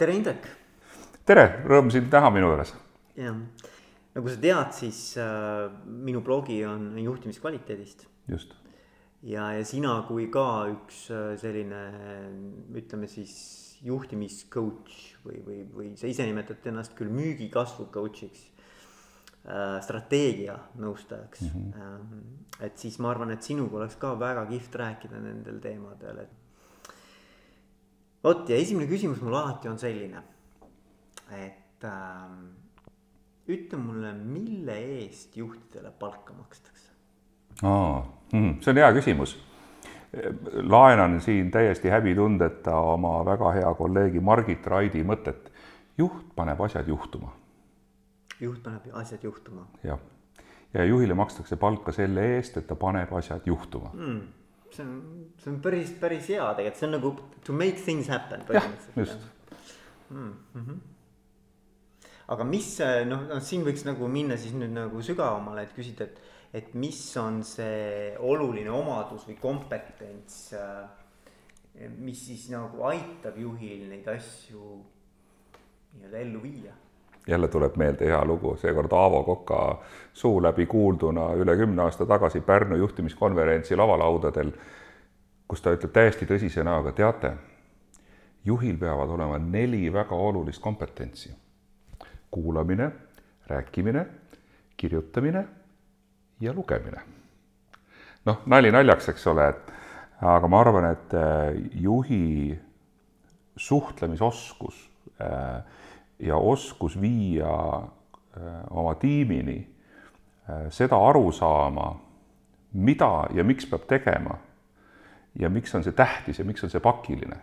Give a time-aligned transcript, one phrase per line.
[0.00, 0.46] tere, Indrek.
[1.28, 2.72] tere, rõõm sind näha minu juures.
[3.20, 3.36] jah,
[4.16, 8.06] nagu sa tead, siis äh, minu blogi on juhtimiskvaliteedist.
[8.32, 8.54] just.
[9.20, 11.82] ja, ja sina kui ka üks äh, selline,
[12.80, 13.34] ütleme siis
[13.84, 18.42] juhtimiscoach või, või, või sa ise nimetad ennast küll müügikasvu coach'iks
[19.44, 21.70] äh,, strateegia nõustajaks mm.
[21.76, 22.26] -hmm.
[22.68, 26.39] et siis ma arvan, et sinuga oleks ka väga kihvt rääkida nendel teemadel, et
[28.24, 30.22] vot ja esimene küsimus mul alati on selline,
[31.36, 32.32] et äh,
[33.50, 36.90] ütle mulle, mille eest juhtidele palka makstakse?
[37.62, 38.02] aa,
[38.32, 39.38] hmm, see on hea küsimus.
[40.66, 45.52] laenan siin täiesti häbitundeta oma väga hea kolleegi Margit Raidi mõtet.
[45.98, 47.32] juht paneb asjad juhtuma.
[48.40, 49.66] juht paneb asjad juhtuma.
[49.84, 49.98] jah,
[50.74, 54.39] ja juhile makstakse palka selle eest, et ta paneb asjad juhtuma mm
[54.74, 54.94] see on,
[55.40, 57.12] see on päris, päris hea tegelikult, see on nagu
[57.46, 58.44] to make things happen.
[58.54, 59.18] jah, just
[60.10, 60.34] mm.
[60.54, 60.78] -hmm.
[62.28, 66.20] aga mis noh, noh siin võiks nagu minna siis nüüd nagu sügavamale, et küsida, et,
[66.52, 70.52] et mis on see oluline omadus või kompetents,
[71.98, 74.78] mis siis nagu aitab juhil neid asju
[75.94, 76.74] nii-öelda ellu viia
[77.26, 79.82] jälle tuleb meelde hea lugu, seekord Aavo Koka
[80.12, 84.52] suu läbi kuulduna üle kümne aasta tagasi Pärnu juhtimiskonverentsi lavalaudadel,
[85.48, 87.32] kus ta ütleb täiesti tõsise näoga, teate,
[88.44, 91.34] juhil peavad olema neli väga olulist kompetentsi.
[92.30, 92.90] kuulamine,
[93.46, 94.06] rääkimine,
[94.76, 95.44] kirjutamine
[96.40, 97.00] ja lugemine.
[98.26, 99.72] noh, nali naljaks, eks ole, et
[100.22, 101.14] aga ma arvan, et
[101.72, 102.58] juhi
[103.56, 105.64] suhtlemisoskus äh,
[106.20, 109.58] ja oskus viia äh, oma tiimini
[110.50, 111.92] äh, seda aru saama,
[112.72, 114.38] mida ja miks peab tegema
[115.38, 117.38] ja miks on see tähtis ja miks on see pakiline.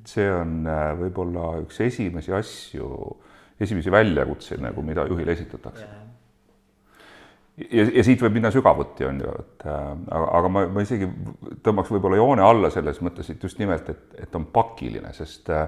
[0.00, 2.86] Et see on äh, võib-olla üks esimesi asju,
[3.60, 5.88] esimesi väljakutseid nagu, mida juhile esitatakse.
[7.60, 11.08] Ja, ja siit võib minna sügavuti, on ju, et aga, aga ma, ma isegi
[11.60, 15.66] tõmbaks võib-olla joone alla selles mõttes, et just nimelt, et, et on pakiline, sest äh,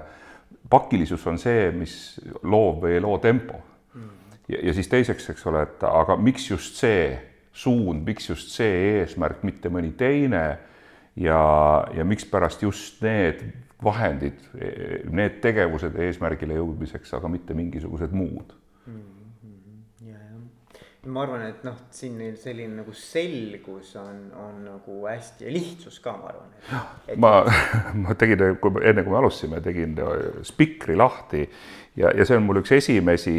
[0.69, 1.95] pakilisus on see, mis
[2.43, 3.59] loob või ei loo tempo.
[3.93, 4.37] Mm..
[4.51, 7.13] ja, ja siis teiseks, eks ole, et aga miks just see
[7.53, 10.45] suund, miks just see eesmärk, mitte mõni teine?
[11.15, 11.37] Ja,
[11.93, 13.43] ja mikspärast just need
[13.83, 14.39] vahendid,
[15.13, 18.55] need tegevused eesmärgile jõudmiseks, aga mitte mingisugused muud
[21.03, 26.13] ma arvan, et noh, siin selline nagu selgus on, on nagu hästi ja lihtsus ka,
[26.15, 26.53] ma arvan.
[27.07, 27.17] Et...
[27.19, 27.31] ma,
[28.05, 29.97] ma tegin, kui enne kui me alustasime, tegin
[30.47, 31.43] spikri lahti
[31.99, 33.35] ja, ja see on mul üks esimesi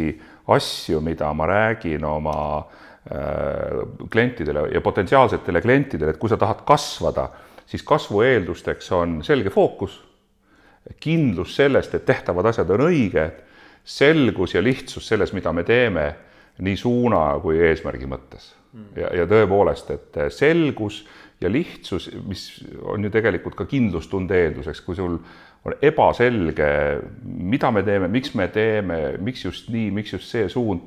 [0.53, 3.81] asju, mida ma räägin oma äh,
[4.13, 7.31] klientidele ja potentsiaalsetele klientidele, et kui sa tahad kasvada,
[7.65, 9.97] siis kasvu eeldusteks on selge fookus,
[11.01, 13.41] kindlus sellest, et tehtavad asjad on õiged,
[13.85, 16.05] selgus ja lihtsus selles, mida me teeme
[16.63, 18.91] nii suuna kui eesmärgi mõttes mm..
[19.01, 21.03] ja, ja tõepoolest, et selgus
[21.41, 22.45] ja lihtsus, mis
[22.81, 25.17] on ju tegelikult ka kindlustunde eelduseks, kui sul
[25.65, 26.69] on ebaselge,
[27.23, 30.85] mida me teeme, miks me teeme, miks just nii, miks just see suund,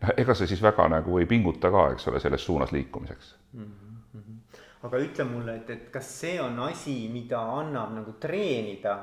[0.00, 3.70] noh, ega sa siis väga nagu ei pinguta ka, eks ole, selles suunas liikumiseks mm.
[4.14, 4.58] -hmm.
[4.88, 8.98] aga ütle mulle, et, et kas see on asi, mida annab nagu treenida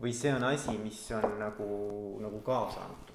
[0.00, 1.68] või see on asi, mis on nagu,
[2.20, 3.05] nagu kaasa antud?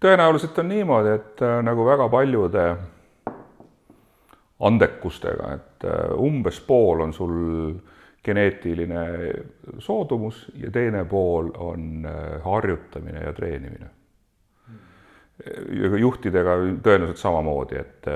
[0.00, 2.68] Tõenäoliselt on niimoodi, et äh, nagu väga paljude
[4.64, 7.34] andekustega, et äh, umbes pool on sul
[8.24, 9.04] geneetiline
[9.84, 13.90] soodumus ja teine pool on äh, harjutamine ja treenimine.
[15.98, 18.06] juhtidega tõenäoliselt samamoodi, et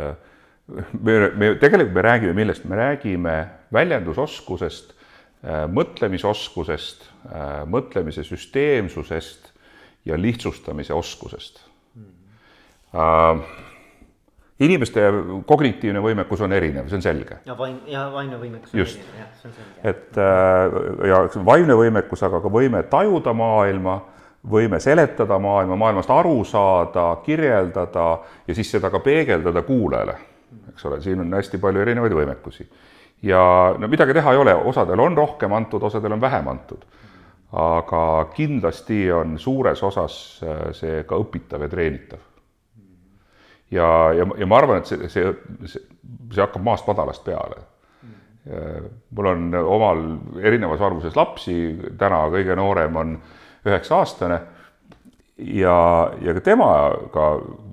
[1.02, 3.32] me, me tegelikult me räägime millest, me räägime
[3.74, 4.92] väljendusoskusest,
[5.74, 7.08] mõtlemisoskusest,
[7.66, 9.50] mõtlemise süsteemsusest
[10.06, 11.67] ja lihtsustamise oskusest.
[14.58, 15.02] Inimeste
[15.46, 17.40] kognitiivne võimekus on erinev, see on selge.
[17.46, 18.98] ja vaim, ja vaimne võimekus on Just.
[18.98, 19.74] erinev, jah, see on selge.
[19.90, 24.00] et äh, ja vaimne võimekus, aga ka võime tajuda maailma,
[24.50, 28.08] võime seletada maailma, maailmast aru saada, kirjeldada
[28.48, 30.18] ja siis seda ka peegeldada kuulajale,
[30.72, 32.66] eks ole, siin on hästi palju erinevaid võimekusi
[33.22, 33.42] ja
[33.78, 36.82] no midagi teha ei ole, osadel on rohkem antud, osadel on vähem antud.
[37.52, 42.26] aga kindlasti on suures osas äh, see ka õpitav ja treenitav
[43.70, 45.32] ja, ja, ja ma arvan, et see, see,
[45.66, 45.82] see,
[46.32, 47.64] see hakkab maast madalast peale.
[49.12, 49.98] mul on omal
[50.40, 51.54] erinevas vanuses lapsi,
[52.00, 53.10] täna kõige noorem on
[53.66, 54.38] üheksa-aastane
[55.38, 57.26] ja, ja ka temaga,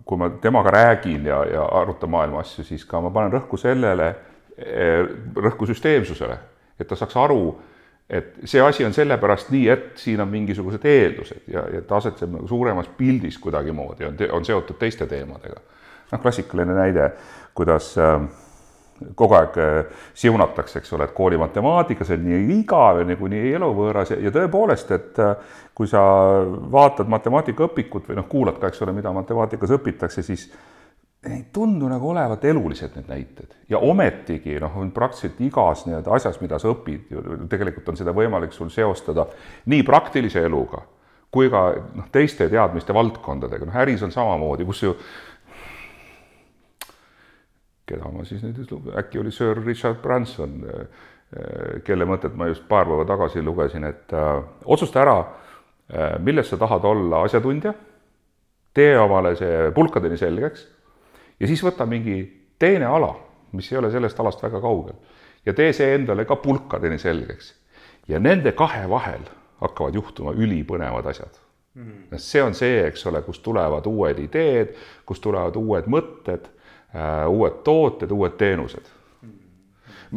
[0.06, 4.12] kui ma temaga räägin ja, ja arutan maailma asju, siis ka ma panen rõhku sellele,
[5.36, 6.38] rõhku süsteemsusele,
[6.80, 7.56] et ta saaks aru,
[8.10, 12.36] et see asi on sellepärast nii, et siin on mingisugused eeldused ja, ja ta asetseb
[12.36, 15.64] nagu suuremas pildis kuidagimoodi, on, on seotud teiste teemadega.
[16.12, 17.12] Noh, klassikaline näide,
[17.58, 18.20] kuidas äh,
[19.16, 23.52] kogu aeg äh, siunatakse, eks ole, et kooli matemaatika, see on nii igav ja niikuinii
[23.58, 25.36] eluvõõras ja, ja tõepoolest, et äh,
[25.76, 26.02] kui sa
[26.72, 30.48] vaatad matemaatikaõpikut või noh, kuulad ka, eks ole, mida matemaatikas õpitakse, siis
[31.26, 33.56] ei tundu nagu olevat elulised need näited.
[33.70, 38.14] Ja ometigi noh, on praktiliselt igas nii-öelda asjas, mida sa õpid ju tegelikult on seda
[38.14, 39.26] võimalik sul seostada
[39.72, 40.84] nii praktilise eluga
[41.36, 44.94] kui ka noh, teiste teadmiste valdkondadega, noh äris on samamoodi, kus ju
[47.86, 50.64] keda ma siis nüüd ütlen, äkki oli Sir Richard Branson,
[51.86, 55.18] kelle mõtet ma just paar päeva tagasi lugesin, et äh, otsusta ära,
[55.90, 57.74] äh, milles sa tahad olla asjatundja,
[58.76, 60.66] tee omale see pulkadeni selgeks
[61.40, 62.20] ja siis võta mingi
[62.60, 63.14] teine ala,
[63.56, 64.96] mis ei ole sellest alast väga kaugel
[65.46, 67.54] ja tee see endale ka pulkadeni selgeks.
[68.08, 69.24] ja nende kahe vahel
[69.62, 71.40] hakkavad juhtuma ülipõnevad asjad
[71.74, 72.18] mm..
[72.18, 76.52] see on see, eks ole, kust tulevad uued ideed, kust tulevad uued mõtted
[77.28, 78.92] uued tooted, uued teenused.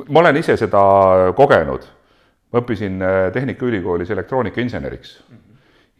[0.08, 0.80] ma olen ise seda
[1.36, 1.86] kogenud.
[2.52, 5.18] ma õppisin äh, Tehnikaülikoolis elektroonikainseneriks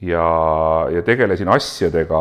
[0.01, 0.25] ja,
[0.93, 2.21] ja tegelesin asjadega,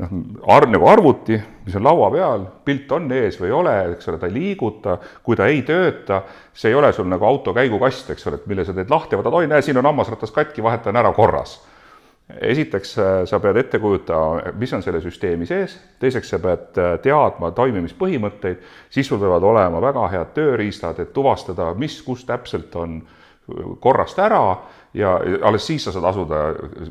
[0.00, 0.14] noh,
[0.54, 4.20] arv nagu arvuti, mis on laua peal, pilt on ees või ei ole, eks ole,
[4.20, 4.96] ta ei liiguta,
[5.26, 6.22] kui ta ei tööta,
[6.54, 9.36] see ei ole sul nagu auto käigukast, eks ole, et mille sa teed lahti, vaatad,
[9.42, 11.58] oi, näe, siin on hammasratas katki, vahetan ära korras
[12.40, 16.92] esiteks äh, sa pead ette kujutama, mis on selle süsteemi sees, teiseks sa pead äh,
[17.04, 18.60] teadma toimimispõhimõtteid,
[18.90, 23.16] siis sul peavad olema väga head tööriistad, et tuvastada, mis, kus täpselt on äh,
[23.80, 24.58] korrast ära.
[24.94, 26.38] Ja alles siis sa saad asuda,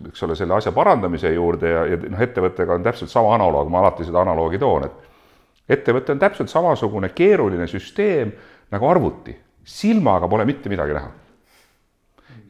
[0.07, 3.81] eks ole, selle asja parandamise juurde ja, ja noh, ettevõttega on täpselt sama analoog, ma
[3.83, 8.31] alati seda analoogi toon, et ettevõte on täpselt samasugune keeruline süsteem
[8.71, 9.35] nagu arvuti,
[9.67, 11.11] silmaga pole mitte midagi näha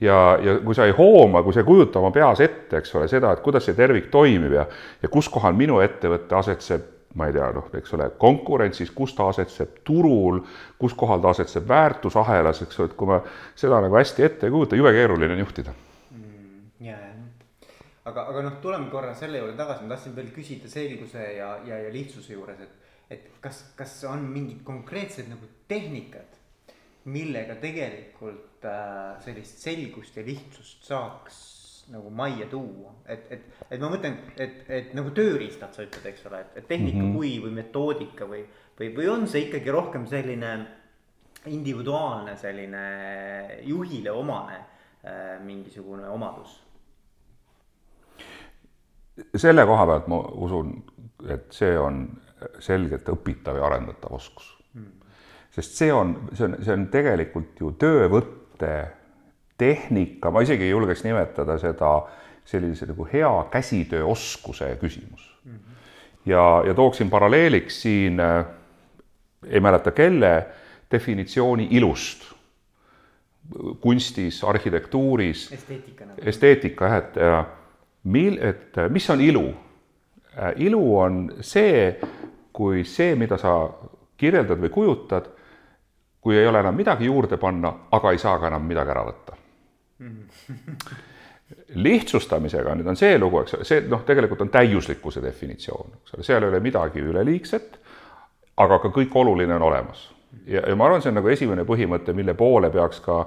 [0.02, 3.10] ja, ja kui sa ei hooma, kui sa ei kujuta oma peas ette, eks ole,
[3.12, 4.66] seda, et kuidas see tervik toimib ja,
[5.02, 6.88] ja kus kohal minu ettevõte asetseb,
[7.20, 10.44] ma ei tea, noh, eks ole, konkurentsis, kus ta asetseb turul,
[10.80, 13.22] kus kohal ta asetseb väärtusahelas, eks ole, et kui ma
[13.58, 16.60] seda nagu hästi ette ei kujuta, jube keeruline on juhtida mm,.
[16.86, 17.70] ja, ja,
[18.12, 21.82] aga, aga noh, tuleme korra selle juurde tagasi, ma tahtsin veel küsida selguse ja, ja,
[21.88, 26.39] ja lihtsuse juures, et, et kas, kas on mingid konkreetsed nagu tehnikad,
[27.06, 31.40] millega tegelikult äh, sellist selgust ja lihtsust saaks
[31.90, 36.28] nagu majja tuua, et, et, et ma mõtlen, et, et nagu tööriistad, sa ütled, eks
[36.30, 37.16] ole, et, et tehnika mm -hmm.
[37.16, 38.44] kui või metoodika või,
[38.80, 40.52] või, või on see ikkagi rohkem selline
[41.46, 42.84] individuaalne selline
[43.64, 46.64] juhile omane äh, mingisugune omadus?
[49.36, 50.84] selle koha pealt ma usun,
[51.28, 52.06] et see on
[52.64, 54.54] selgelt õpitav ja arendatav oskus.
[55.52, 58.92] Sest see on, see on, see on tegelikult ju töövõtt mõte,
[59.58, 62.08] tehnika, ma isegi ei julgeks nimetada seda
[62.46, 65.52] sellise nagu hea käsitööoskuse küsimus mm.
[65.52, 65.76] -hmm.
[66.26, 68.46] ja, ja tooksin paralleeliks siin äh,,
[69.48, 70.48] ei mäleta kelle,
[70.92, 72.24] definitsiooni ilust
[73.82, 75.52] kunstis, arhitektuuris.
[75.52, 77.46] esteetika esteetika jah, et ja
[78.04, 79.54] mil-, et mis on ilu
[80.38, 80.54] äh,?
[80.56, 82.00] ilu on see,
[82.54, 83.70] kui see, mida sa
[84.18, 85.39] kirjeldad või kujutad
[86.22, 89.38] kui ei ole enam midagi juurde panna, aga ei saa ka enam midagi ära võtta
[91.76, 96.26] lihtsustamisega nüüd on see lugu, eks ole, see noh, tegelikult on täiuslikkuse definitsioon, eks ole,
[96.26, 97.78] seal ei ole midagi üleliigset,
[98.60, 100.10] aga ka kõik oluline on olemas.
[100.46, 103.22] ja, ja ma arvan, see on nagu esimene põhimõte, mille poole peaks ka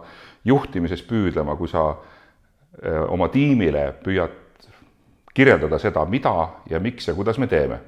[0.44, 4.38] juhtimises püüdlema, kui sa öö, oma tiimile püüad
[5.34, 7.80] kirjeldada seda, mida ja miks ja kuidas me teeme.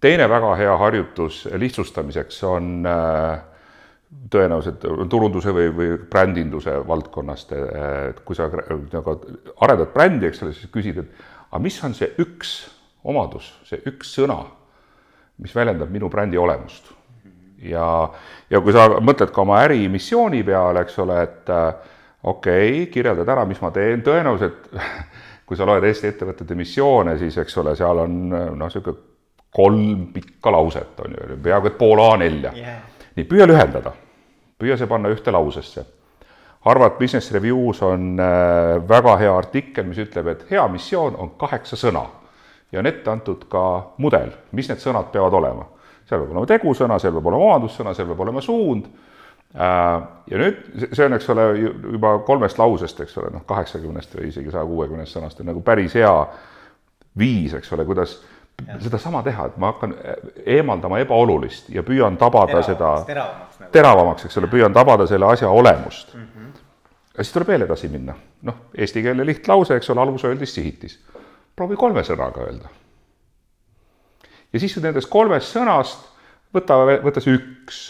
[0.00, 3.40] teine väga hea harjutus lihtsustamiseks on äh,
[4.30, 7.52] tõenäoliselt turunduse või, või brändinduse valdkonnast,
[8.10, 9.16] et kui sa nagu
[9.64, 12.54] arendad brändi, eks ole, siis küsid, et aga mis on see üks
[13.04, 14.40] omadus, see üks sõna,
[15.42, 16.92] mis väljendab minu brändi olemust.
[17.64, 17.86] ja,
[18.50, 23.44] ja kui sa mõtled ka oma ärimissiooni peale, eks ole, et okei okay,, kirjeldad ära,
[23.48, 24.70] mis ma teen, tõenäoliselt
[25.46, 29.12] kui sa loed Eesti ettevõtete missioone, siis eks ole, seal on noh, niisugune
[29.54, 32.80] kolm pikka lauset on ju, peaaegu et pool A4 yeah..
[33.14, 33.92] nii, püüa lühendada
[34.58, 35.84] püüa see panna ühte lausesse.
[36.64, 41.76] Harvard Business Reviews on äh, väga hea artikkel, mis ütleb, et hea missioon on kaheksa
[41.76, 42.06] sõna
[42.72, 43.64] ja on ette antud ka
[44.02, 45.66] mudel, mis need sõnad peavad olema.
[46.04, 48.88] seal peab olema tegusõna, seal peab olema omadussõna, seal peab olema suund.
[49.54, 50.00] Äh,
[50.32, 51.44] ja nüüd see on, eks ole,
[51.94, 55.94] juba kolmest lausest, eks ole, noh, kaheksakümnest või isegi saja kuuekümnest sõnast on nagu päris
[56.00, 56.14] hea
[57.18, 58.18] viis, eks ole, kuidas
[58.80, 59.94] sedasama teha, et ma hakkan
[60.46, 63.53] eemaldama ebaolulist ja püüan tabada Terav, seda teravamaks.
[63.72, 66.20] Teravamaks, eks ole, püüan tabada selle asja olemust mm.
[66.20, 66.62] -hmm.
[67.16, 68.14] ja siis tuleb veel edasi minna.
[68.42, 70.98] noh, eestikeelne lihtlause, eks ole, alus öeldis sihitis.
[71.56, 72.68] proovi kolme sõnaga öelda.
[74.52, 76.14] ja siis nendest kolmest sõnast
[76.54, 77.84] võta, võta see üks.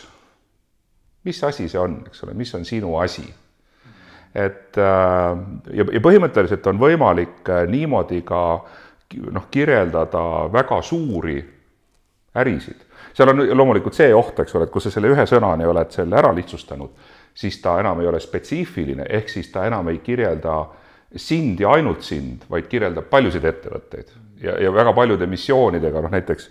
[1.25, 3.27] mis asi see on, eks ole, mis on sinu asi?
[4.35, 5.37] et äh,
[5.71, 8.41] ja, ja põhimõtteliselt on võimalik äh, niimoodi ka
[9.31, 11.39] noh, kirjeldada väga suuri
[12.35, 12.81] ärisid.
[13.15, 16.19] Seal on loomulikult see oht, eks ole, et kui sa selle ühe sõnani oled selle
[16.19, 16.91] ära lihtsustanud,
[17.35, 20.59] siis ta enam ei ole spetsiifiline, ehk siis ta enam ei kirjelda
[21.17, 24.15] sind ja ainult sind, vaid kirjeldab paljusid ettevõtteid.
[24.43, 26.51] Ja, ja väga paljude missioonidega, noh näiteks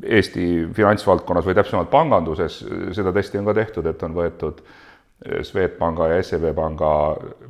[0.00, 2.62] Eesti finantsvaldkonnas või täpsemalt panganduses,
[2.96, 4.62] seda testi on ka tehtud, et on võetud
[5.42, 6.90] Swedbanka ja SEB panga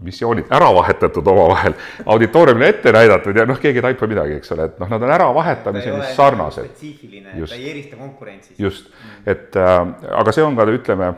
[0.03, 4.67] missioonid ära vahetatud omavahel, auditooriumile ette näidatud ja noh, keegi ei taipa midagi, eks ole,
[4.67, 6.67] et noh, nad on äravahetamiseni sarnased.
[6.67, 8.55] spetsiifiline, ta ei erista konkurentsi.
[8.59, 8.91] just,
[9.27, 9.79] et äh,
[10.19, 11.12] aga see on ka ütleme,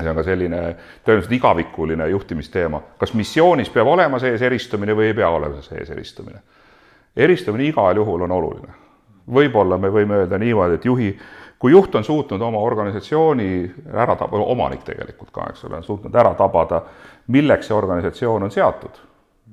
[0.00, 0.62] see on ka selline
[1.06, 6.42] tõenäoliselt igavikuline juhtimisteema, kas missioonis peab olema sees eristumine või ei pea olema sees eristumine.
[7.16, 8.80] eristumine igal juhul on oluline
[9.24, 11.08] võib-olla me võime öelda niimoodi, et juhi,
[11.58, 13.48] kui juht on suutnud oma organisatsiooni
[13.92, 16.82] ära tabada, omanik tegelikult ka, eks ole, on suutnud ära tabada,
[17.32, 19.00] milleks see organisatsioon on seatud,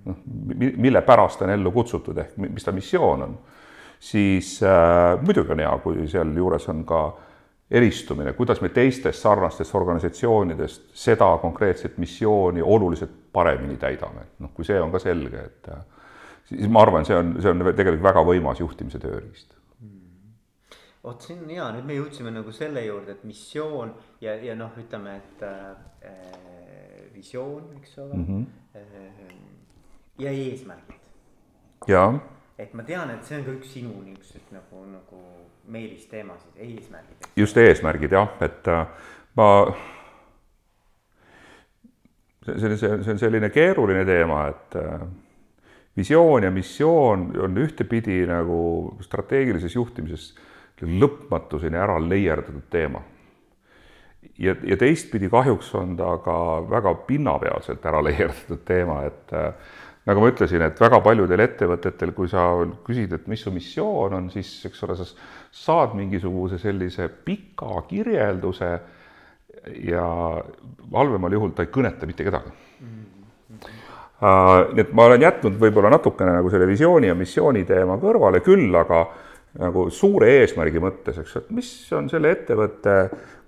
[0.06, 0.22] noh,
[0.58, 3.38] mille pärast on ellu kutsutud, ehk mis ta missioon on,
[4.02, 7.04] siis äh, muidugi on hea, kui sealjuures on ka
[7.72, 14.82] eristumine, kuidas me teistest sarnastest organisatsioonidest seda konkreetset missiooni oluliselt paremini täidame, noh, kui see
[14.82, 15.72] on ka selge, et
[16.50, 19.61] siis ma arvan, see on, see on tegelikult väga võimas juhtimise tööriist
[21.04, 24.74] vot see on hea, nüüd me jõudsime nagu selle juurde, et missioon ja, ja noh,
[24.78, 26.12] ütleme, et äh,
[27.14, 28.26] visioon, eks ole mm.
[28.28, 28.46] -hmm.
[28.76, 29.34] Äh,
[30.20, 31.00] ja eesmärgid.
[31.88, 32.20] jaa.
[32.58, 35.24] et ma tean, et see on ka üks sinu niisuguseid nagu, nagu
[35.68, 37.28] meelisteemasid, eesmärgid.
[37.36, 38.88] just eesmärgid jah, et äh,
[39.36, 39.48] ma
[42.46, 45.02] see on, see on selline keeruline teema, et äh,
[45.98, 48.62] visioon ja missioon on ühtepidi nagu
[49.02, 50.36] strateegilises juhtimises
[50.86, 53.02] lõpmatuseni ära leierdatud teema.
[54.38, 56.36] ja, ja teistpidi kahjuks on ta ka
[56.70, 59.54] väga pinnapealselt ära leierdatud teema, et äh,
[60.06, 62.48] nagu ma ütlesin, et väga paljudel ettevõtetel, kui sa
[62.86, 65.08] küsid, et mis su missioon on, siis eks ole, sa
[65.52, 68.72] saad mingisuguse sellise pika kirjelduse
[69.86, 70.06] ja
[70.94, 72.88] halvemal juhul ta ei kõneta mitte kedagi mm.
[72.88, 73.12] -hmm.
[74.22, 78.76] Nii et ma olen jätnud võib-olla natukene nagu selle visiooni ja missiooni teema kõrvale küll,
[78.78, 79.08] aga
[79.60, 82.96] nagu suure eesmärgi mõttes, eks, et mis on selle ettevõtte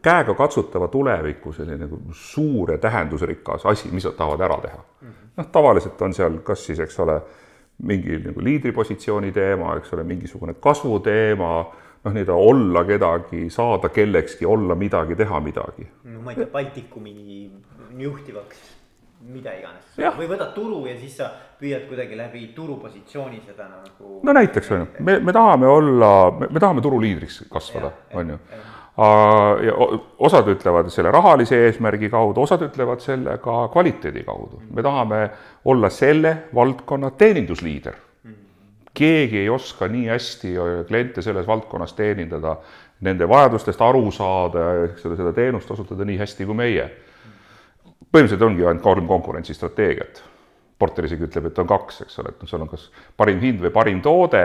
[0.03, 4.83] käegakatsutava tuleviku selline nagu suur ja tähendusrikas asi, mis nad tahavad ära teha.
[5.37, 7.21] noh, tavaliselt on seal kas siis, eks ole,
[7.87, 11.53] mingi nagu liidripositsiooni teema, eks ole, mingisugune kasvuteema,
[12.03, 15.87] noh, nii-öelda olla kedagi, saada kellekski, olla midagi, teha midagi.
[16.03, 17.15] no ma ei tea, Baltikumi
[17.97, 18.82] juhtivaks
[19.31, 19.85] mida iganes.
[20.17, 24.19] või võtad turu ja siis sa püüad kuidagi läbi turupositsiooni seda nagu.
[24.23, 26.11] no näiteks on ju, me, me tahame olla,
[26.43, 28.39] me tahame turuliidriks kasvada, on ju.
[29.67, 29.75] ja
[30.27, 34.61] osad ütlevad selle rahalise eesmärgi kaudu, osad ütlevad selle ka kvaliteedi kaudu.
[34.71, 35.29] me tahame
[35.65, 37.95] olla selle valdkonna teenindusliider.
[38.93, 40.53] keegi ei oska nii hästi
[40.87, 42.57] kliente selles valdkonnas teenindada,
[43.01, 46.91] nende vajadustest aru saada, eks ole, seda teenust osutada nii hästi kui meie
[48.11, 50.23] põhimõtteliselt ongi ainult kolm konkurentsistrateegiat.
[50.79, 53.61] Porter isegi ütleb, et on kaks, eks ole, et noh, seal on kas parim hind
[53.63, 54.43] või parim toode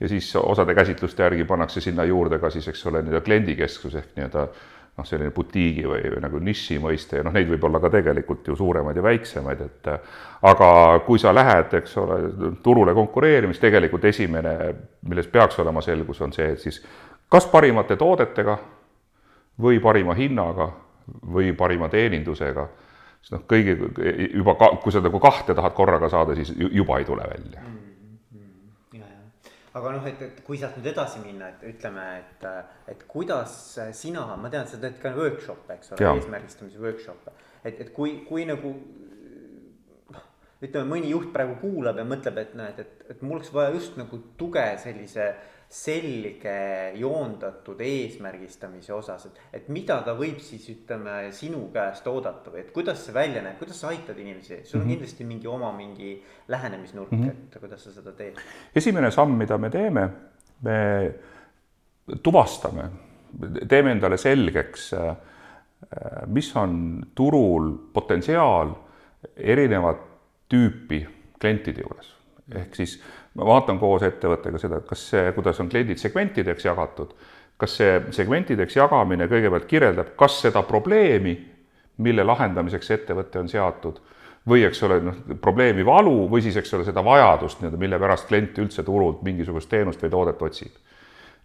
[0.00, 4.12] ja siis osade käsitluste järgi pannakse sinna juurde ka siis, eks ole, nii-öelda kliendikesksus ehk
[4.16, 4.46] nii-öelda
[5.00, 8.48] noh, selline butiigi või, või nagu niši mõiste ja noh, neid võib olla ka tegelikult
[8.50, 9.90] ju suuremaid ja väiksemaid, et
[10.50, 10.70] aga
[11.06, 12.18] kui sa lähed, eks ole,
[12.64, 14.56] turule konkureerima, siis tegelikult esimene,
[15.08, 16.82] milles peaks olema selgus, on see, et siis
[17.30, 18.58] kas parimate toodetega
[19.60, 20.70] või parima hinnaga
[21.32, 22.68] või parima teenindusega
[23.20, 23.76] siis noh, kõigi
[24.34, 27.76] juba ka, kui sa nagu kahte tahad korraga saada, siis juba ei tule välja mm.
[28.32, 28.98] -hmm.
[28.98, 32.48] ja, ja, aga noh, et, et kui sealt nüüd edasi minna, et ütleme, et,
[32.88, 37.92] et kuidas sina, ma tean, sa teed ka workshop'e, eks ole, eesmärgistamise workshop'e, et, et
[37.92, 38.74] kui, kui nagu
[40.60, 43.96] ütleme, mõni juht praegu kuulab ja mõtleb, et näed, et, et mul oleks vaja just
[44.00, 46.52] nagu tuge sellise äh, selge
[46.98, 52.72] joondatud eesmärgistamise osas, et, et mida ta võib siis ütleme sinu käest oodata või et
[52.74, 54.96] kuidas see välja näeb, kuidas sa aitad inimesi, sul on mm -hmm.
[54.96, 56.16] kindlasti mingi oma mingi
[56.48, 57.30] lähenemisnurk mm, -hmm.
[57.30, 58.42] et kuidas sa seda teed?
[58.74, 60.08] esimene samm, mida me teeme,
[60.62, 61.14] me
[62.22, 62.90] tuvastame,
[63.68, 64.90] teeme endale selgeks,
[66.26, 68.74] mis on turul potentsiaal
[69.36, 70.09] erinevat
[70.50, 71.00] tüüpi
[71.40, 72.12] klientide juures,
[72.54, 72.98] ehk siis
[73.38, 77.14] ma vaatan koos ettevõttega seda, kas see, kuidas on kliendid segmentideks jagatud,
[77.60, 81.36] kas see segmentideks jagamine kõigepealt kirjeldab, kas seda probleemi,
[82.00, 84.00] mille lahendamiseks ettevõte on seatud
[84.48, 88.28] või eks ole, noh, probleemi valu või siis, eks ole, seda vajadust nii-öelda, mille pärast
[88.28, 90.78] klient üldse turult mingisugust teenust või toodet otsib.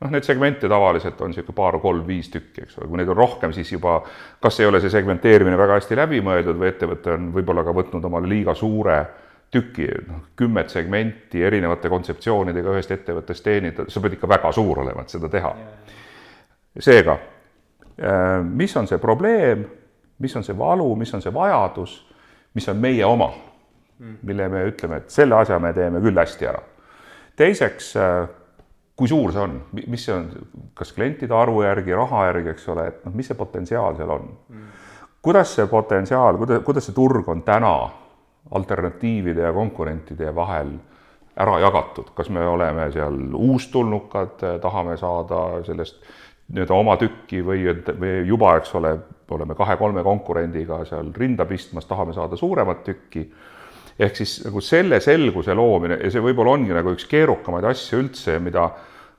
[0.02, 3.72] Noh, neid segmente tavaliselt on niisugune paar-kolm-viis tükki, eks ole, kui neid on rohkem, siis
[3.72, 4.00] juba
[4.44, 8.10] kas ei ole see segmenteerimine väga hästi läbi mõeldud või ettevõte on võib-olla ka võtnud
[8.10, 9.00] omale liiga suure
[9.56, 15.06] tüki, noh, kümmet segmenti erinevate kontseptsioonidega ühest ettevõttest teenida, sa pead ikka väga suur olema,
[15.06, 15.54] et seda teha.
[16.80, 17.18] seega,
[17.96, 19.64] äh, mis on see probleem,
[20.20, 21.94] mis on see valu, mis on see vajadus,
[22.54, 23.30] mis on meie oma,
[24.00, 26.60] mille me ütleme, et selle asja me teeme küll hästi ära.
[27.36, 28.28] teiseks, äh,
[28.96, 30.30] kui suur see on, mis see on,
[30.74, 34.34] kas klientide arvu järgi, raha järgi, eks ole, et noh, mis see potentsiaal seal on?
[35.26, 37.76] kuidas see potentsiaal, kuidas, kuidas see turg on täna
[38.56, 40.76] alternatiivide ja konkurentide vahel
[41.36, 45.98] ära jagatud, kas me oleme seal uustulnukad, tahame saada sellest
[46.54, 47.66] nii-öelda oma tükki või,
[48.00, 48.94] või juba, eks ole,
[49.34, 53.26] oleme kahe-kolme konkurendiga seal rinda pistmas, tahame saada suuremat tükki.
[54.00, 58.40] Ehk siis nagu selle selguse loomine ja see võib-olla ongi nagu üks keerukamaid asju üldse,
[58.44, 58.68] mida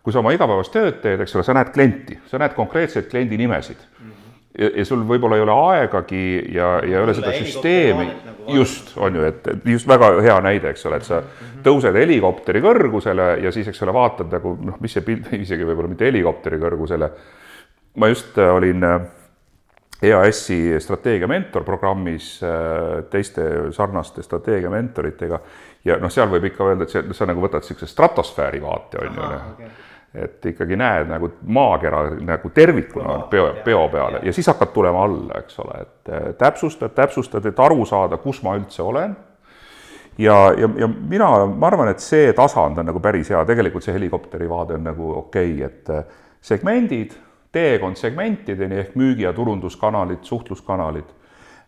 [0.05, 3.41] kui sa oma igapäevast tööd teed, eks ole, sa näed klienti, sa näed konkreetseid kliendi
[3.41, 4.17] nimesid mm
[4.59, 6.23] ja, ja sul võib-olla ei ole aegagi
[6.55, 10.73] ja, ja ei ole seda süsteemi, nagu just, on ju, et just väga hea näide,
[10.73, 11.61] eks ole, et sa mhm.
[11.67, 15.93] tõused helikopteri kõrgusele ja siis, eks ole, vaatad nagu noh, mis see pilt, isegi võib-olla
[15.93, 17.11] mitte helikopteri kõrgusele.
[17.97, 19.01] ma just äh, olin äh,
[20.03, 25.41] EAS-i strateegia mentor programmis äh, teiste sarnaste strateegia mentoritega.
[25.85, 29.21] Ja noh, seal võib ikka öelda, et see, sa nagu võtad niisuguse stratosfääri vaate, on
[29.21, 29.75] ju okay
[30.17, 35.41] et ikkagi näed nagu maakera nagu tervikuna peo, peo peale ja siis hakkad tulema alla,
[35.43, 39.17] eks ole, et eh, täpsustad, täpsustad, et aru saada, kus ma üldse olen.
[40.19, 43.97] ja, ja, ja mina, ma arvan, et see tasand on nagu päris hea, tegelikult see
[43.97, 47.17] helikopteri vaade on nagu okei okay,, et eh, segmendid,
[47.53, 51.09] teekond segmentideni ehk müügi- ja turunduskanalid, suhtluskanalid.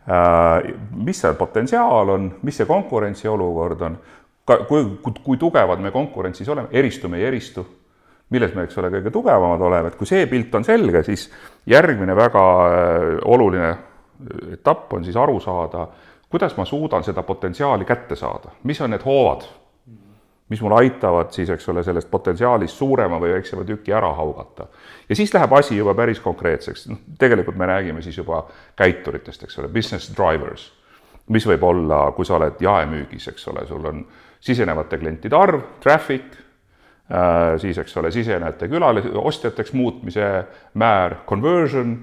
[0.08, 3.99] Eh, mis seal potentsiaal on, mis see konkurentsiolukord on,
[4.47, 7.67] kui, kui, kui tugevad me konkurentsis oleme, eristume, ei eristu.
[8.30, 11.30] Milles me, eks ole, kõige tugevamad oleme, et kui see pilt on selge, siis
[11.67, 13.78] järgmine väga äh, oluline äh,
[14.58, 15.86] etapp on siis aru saada,
[16.28, 19.47] kuidas ma suudan seda potentsiaali kätte saada, mis on need hoovad,
[20.49, 24.67] mis mul aitavad siis, eks ole, sellest potentsiaalist suurema või väiksema tüki ära haugata.
[25.08, 29.58] ja siis läheb asi juba päris konkreetseks, noh, tegelikult me räägime siis juba käituritest, eks
[29.58, 30.73] ole, business drivers,
[31.28, 34.04] mis võib olla, kui sa oled jaemüügis, eks ole, sul on
[34.41, 36.49] sisenevate klientide arv, traffic
[37.08, 40.26] Äh, siis, eks ole, sisenejate külal-, ostjateks muutmise
[40.76, 41.95] määr, conversion,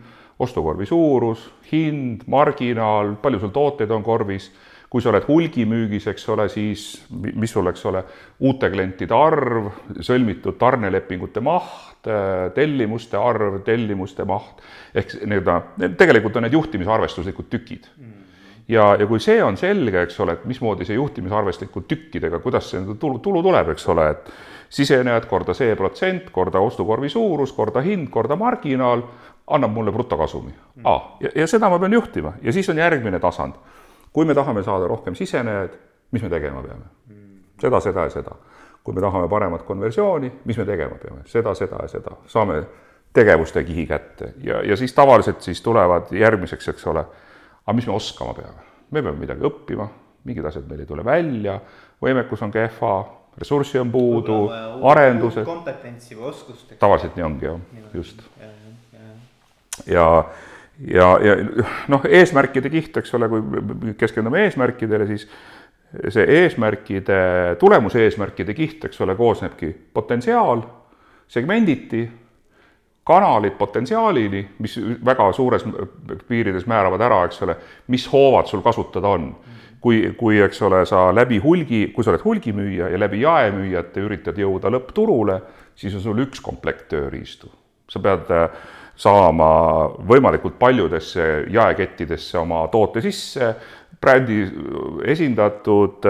[0.41, 4.49] ostukorvi suurus, hind, marginaal, palju sul tooteid on korvis,
[4.95, 7.99] kui sa oled hulgimüügis, eks ole, siis mis sul, eks ole,
[8.47, 9.67] uute klientide arv,
[9.99, 14.63] sõlmitud tarnelepingute maht, äh, tellimuste arv, tellimuste maht,
[14.95, 15.57] ehk nii-öelda,
[15.99, 18.21] tegelikult on need juhtimisarvestuslikud tükid mm
[18.67, 22.81] ja, ja kui see on selge, eks ole, et mismoodi see juhtimisarvestuslikud tükkidega, kuidas see
[22.99, 24.31] tulu, tulu tuleb, eks ole, et
[24.73, 29.05] sisenejad korda see protsent, korda ostukorvi suurus, korda hind, korda marginaal,
[29.45, 30.55] annab mulle brutokasumi
[30.89, 31.11] ah,.
[31.21, 33.59] ja, ja seda ma pean juhtima ja siis on järgmine tasand.
[34.15, 35.73] Kui me tahame saada rohkem sisenejaid,
[36.15, 36.85] mis me tegema peame?
[37.61, 38.35] seda, seda ja seda.
[38.83, 41.25] kui me tahame paremat konversiooni, mis me tegema peame?
[41.27, 42.15] seda, seda ja seda.
[42.31, 42.61] saame
[43.15, 47.03] tegevuste kihi kätte ja, ja siis tavaliselt siis tulevad järgmiseks, eks ole,
[47.65, 48.71] aga mis me oskama peame?
[48.91, 49.89] me peame midagi õppima,
[50.23, 51.59] mingid asjad meil ei tule välja,
[52.01, 52.95] võimekus on kehva
[53.37, 54.39] ressurssi on puudu,
[54.91, 55.43] arendused.
[55.43, 56.71] kompetentsi või oskust.
[56.79, 57.59] tavaliselt nii ongi jah,
[57.99, 58.23] just.
[58.39, 58.51] ja,
[58.95, 59.15] ja,
[59.99, 60.09] ja
[61.87, 65.27] noh, eesmärkide kiht, eks ole, kui keskendume eesmärkidele, siis
[66.11, 70.63] see eesmärkide, tulemuse eesmärkide kiht, eks ole, koosnebki potentsiaal,
[71.31, 72.03] segmenditi,
[73.05, 75.63] kanalid potentsiaalini, mis väga suures
[76.27, 77.55] piirides määravad ära, eks ole,
[77.93, 79.29] mis hoovad sul kasutada on
[79.85, 84.39] kui, kui eks ole, sa läbi hulgi, kui sa oled hulgimüüja ja läbi jaemüüjate üritad
[84.41, 85.37] jõuda lõppturule,
[85.77, 87.51] siis on sul üks komplekt tööriistu.
[87.85, 88.31] sa pead
[88.95, 89.47] saama
[90.07, 93.49] võimalikult paljudesse jaekettidesse oma toote sisse,
[94.01, 94.41] brändi
[95.11, 96.05] esindatud,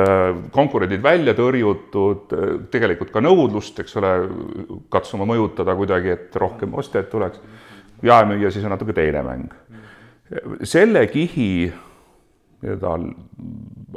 [0.54, 2.34] konkurendid välja tõrjutud,
[2.74, 4.12] tegelikult ka nõudlust, eks ole,
[4.94, 7.40] katsuma mõjutada kuidagi, et rohkem ostjaid tuleks.
[8.04, 9.54] jaemüüja siis on natuke teine mäng.
[10.64, 11.72] selle kihi
[12.62, 12.98] nii-öelda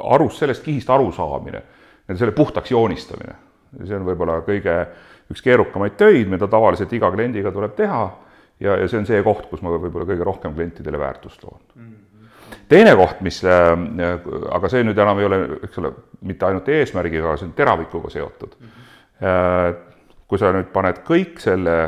[0.05, 1.63] arust, sellest kihist arusaamine,
[2.15, 3.35] selle puhtaks joonistamine.
[3.85, 4.87] see on võib-olla kõige,
[5.31, 8.28] üks keerukamaid töid, mida tavaliselt iga kliendiga tuleb teha
[8.61, 11.85] ja, ja see on see koht, kus ma võib-olla kõige rohkem klientidele väärtust loon mm.
[11.85, 12.57] -hmm.
[12.69, 13.75] teine koht, mis, äh,
[14.55, 18.59] aga see nüüd enam ei ole, eks ole, mitte ainult eesmärgiga, see on teravikuga seotud
[18.61, 18.67] mm.
[18.69, 19.87] -hmm.
[20.29, 21.79] kui sa nüüd paned kõik selle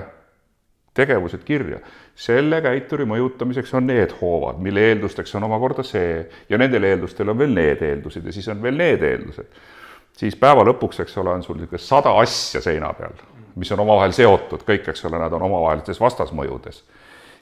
[0.94, 1.78] tegevused kirja,
[2.18, 7.38] selle käituri mõjutamiseks on need hoovad, mille eeldusteks on omakorda see ja nendel eeldustel on
[7.38, 9.60] veel need eeldused ja siis on veel need eeldused.
[10.20, 13.14] siis päeva lõpuks, eks ole, on sul niisugune sada asja seina peal,
[13.56, 16.82] mis on omavahel seotud, kõik, eks ole, nad on omavahelistes vastasmõjudes.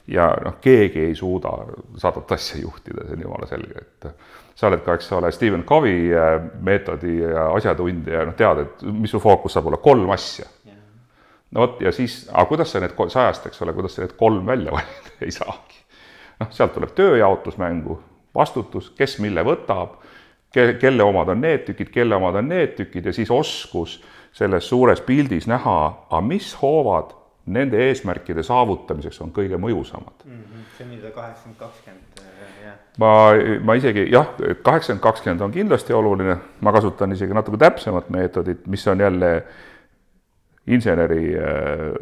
[0.07, 1.51] ja noh, keegi ei suuda
[1.97, 4.07] sadat asja juhtida, see on jumala selge, et
[4.55, 7.19] sa oled ka, eks ole, Stephen Covey äh, meetodi
[7.53, 10.47] asjatundja ja noh, tead, et mis su fookus saab olla, kolm asja
[11.51, 14.45] no vot, ja siis, aga kuidas sa need sajast, eks ole, kuidas sa need kolm
[14.45, 15.81] välja valid ei saagi.
[16.39, 17.99] noh, sealt tuleb tööjaotus mängu,
[18.35, 19.97] vastutus, kes mille võtab,
[20.53, 23.99] ke-, kelle omad on need tükid, kelle omad on need tükid ja siis oskus
[24.39, 25.77] selles suures pildis näha,
[26.09, 27.15] aga mis hoovad
[27.49, 30.35] nende eesmärkide saavutamiseks on kõige mõjusamad mm.
[30.41, 30.67] -hmm.
[30.77, 33.13] see on nii-öelda kaheksakümmend, kakskümmend, äh, ma,
[33.65, 38.87] ma isegi jah, kaheksakümmend, kakskümmend on kindlasti oluline, ma kasutan isegi natuke täpsemat meetodit, mis
[38.87, 39.33] on jälle
[40.67, 41.93] inseneri äh,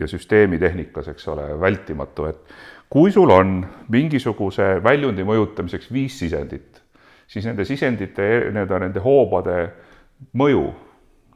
[0.00, 2.58] ja süsteemitehnikas, eks ole, vältimatu, et
[2.90, 6.82] kui sul on mingisuguse väljundi mõjutamiseks viis sisendit,
[7.26, 9.58] siis nende sisendite, nii-öelda nende hoobade
[10.38, 10.68] mõju,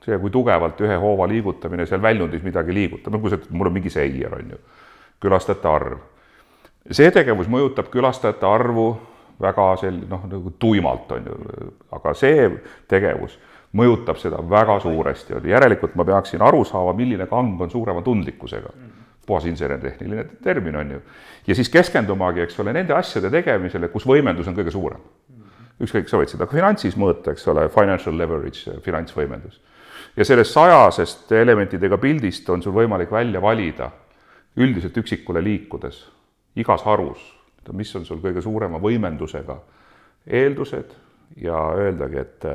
[0.05, 3.77] see, kui tugevalt ühe hoova liigutamine seal väljundis midagi liigutab, nagu see, et mul on
[3.77, 4.61] mingi seier, on ju,
[5.23, 6.03] külastajate arv.
[6.91, 8.89] see tegevus mõjutab külastajate arvu
[9.43, 11.39] väga sel-, noh, nagu tuimalt, on ju,
[11.95, 12.51] aga see
[12.91, 13.39] tegevus
[13.79, 18.73] mõjutab seda väga suuresti, järelikult ma peaksin aru saama, milline kang on suurema tundlikkusega.
[19.27, 21.01] puhas insener-tehniline termin on ju.
[21.47, 25.01] ja siis keskendumagi, eks ole, nende asjade tegemisele, kus võimendus on kõige suurem.
[25.81, 29.61] ükskõik, sa võid seda ka finantsis mõõta, eks ole, financial leverage, finantsvõimendus.
[30.17, 33.91] Ja sellest sajasest elementidega pildist on sul võimalik välja valida
[34.57, 36.05] üldiselt üksikule liikudes
[36.57, 37.21] igas harus,
[37.73, 39.57] mis on sul kõige suurema võimendusega
[40.27, 40.93] eeldused
[41.41, 42.47] ja öeldagi, et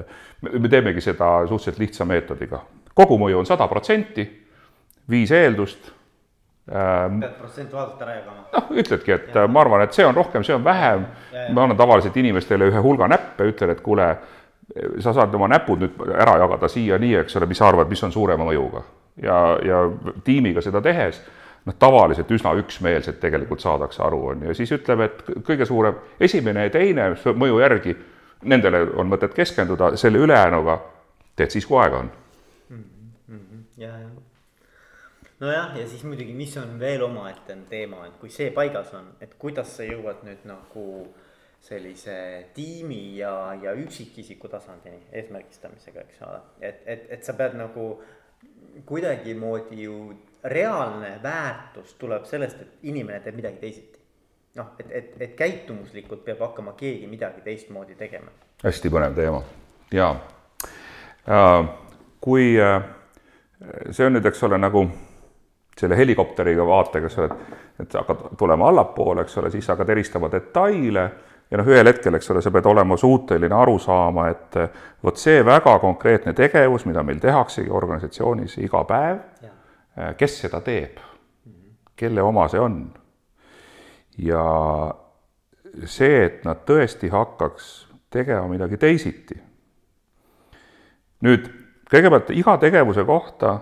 [0.52, 2.62] me teemegi seda suhteliselt lihtsa meetodiga.
[2.94, 4.26] kogumõju on sada protsenti,
[5.10, 5.92] viis eeldust
[6.70, 7.20] ähm,.
[7.20, 8.46] pead protsentuaalselt ära jagama.
[8.54, 9.48] noh, ütledki, et ja.
[9.48, 11.06] ma arvan, et see on rohkem, see on vähem.
[11.54, 14.12] ma annan tavaliselt inimestele ühe hulga näppe, ütlen, et kuule,
[15.00, 18.04] sa saad oma näpud nüüd ära jagada siia nii, eks ole, mis sa arvad, mis
[18.04, 18.84] on suurema mõjuga.
[19.24, 19.82] ja, ja
[20.24, 21.22] tiimiga seda tehes
[21.66, 25.98] noh, tavaliselt üsna üksmeelselt tegelikult saadakse aru, on ju, ja siis ütleme, et kõige suurem,
[26.20, 27.96] esimene ja teine mõju järgi
[28.46, 30.78] nendele on mõtet keskenduda, selle ülejäänuga
[31.36, 32.12] teed siis, kui aega on
[32.70, 32.84] mm.
[33.30, 33.64] -hmm.
[33.78, 34.10] ja, ja
[35.40, 39.34] nojah, ja siis muidugi, mis on veel omaette teema, et kui see paigas on, et
[39.40, 40.86] kuidas sa jõuad nüüd nagu
[41.68, 42.16] sellise
[42.56, 46.40] tiimi ja, ja üksikisiku tasandini eesmärgistamisega, eks ole.
[46.62, 47.90] et, et, et sa pead nagu
[48.88, 49.98] kuidagimoodi ju
[50.44, 54.00] reaalne väärtus tuleb sellest, et inimene teeb midagi teisiti
[54.58, 58.32] noh, et, et, et käitumuslikult peab hakkama keegi midagi teistmoodi tegema.
[58.64, 59.42] hästi põnev teema
[59.94, 60.14] ja
[61.30, 61.60] äh,
[62.22, 62.82] kui äh,
[63.92, 64.84] see on nüüd, eks ole, nagu
[65.78, 67.38] selle helikopteriga vaatega, eks ole,
[67.82, 71.10] et, hakkad tulema allapoole, eks ole, siis hakkad eristama detaile
[71.52, 74.58] ja noh, ühel hetkel, eks ole, sa pead olema suuteline aru saama, et
[75.04, 81.00] vot see väga konkreetne tegevus, mida meil tehaksegi organisatsioonis iga päev, äh, kes seda teeb,
[81.96, 82.82] kelle oma see on
[84.18, 84.44] ja
[85.86, 89.42] see, et nad tõesti hakkaks tegema midagi teisiti.
[91.22, 91.48] nüüd
[91.90, 93.58] kõigepealt iga tegevuse kohta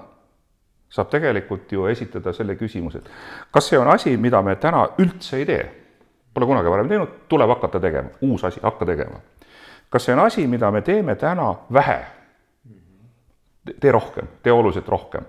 [0.92, 5.38] saab tegelikult ju esitada selle küsimuse, et kas see on asi, mida me täna üldse
[5.38, 5.85] ei tee?
[6.36, 9.22] Pole kunagi varem teinud, tuleb hakata tegema, uus asi, hakka tegema.
[9.90, 12.00] kas see on asi, mida me teeme täna vähe?
[13.80, 15.24] tee rohkem, tee oluliselt rohkem.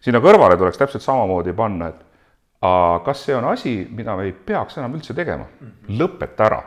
[0.00, 2.02] sinna kõrvale tuleks täpselt samamoodi panna, et
[2.60, 5.46] aga kas see on asi, mida me ei peaks enam üldse tegema?
[5.88, 6.62] lõpeta ära.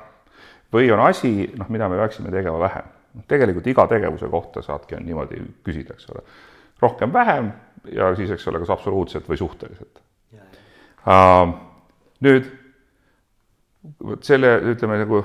[0.73, 2.93] või on asi, noh, mida me peaksime tegema vähem?
[3.27, 6.23] tegelikult iga tegevuse kohta saadki niimoodi küsida, eks ole.
[6.81, 7.51] rohkem-vähem
[7.91, 10.01] ja siis, eks ole, kas absoluutselt või suhteliselt.
[11.07, 11.53] Uh,
[12.21, 12.49] nüüd
[14.03, 15.21] vot selle, ütleme nagu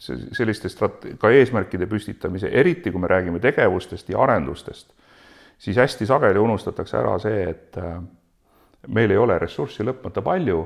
[0.00, 4.92] selliste strat-, ka eesmärkide püstitamise, eriti kui me räägime tegevustest ja arendustest,
[5.58, 7.98] siis hästi sageli unustatakse ära see, et uh,
[8.88, 10.60] meil ei ole ressurssi lõpmata palju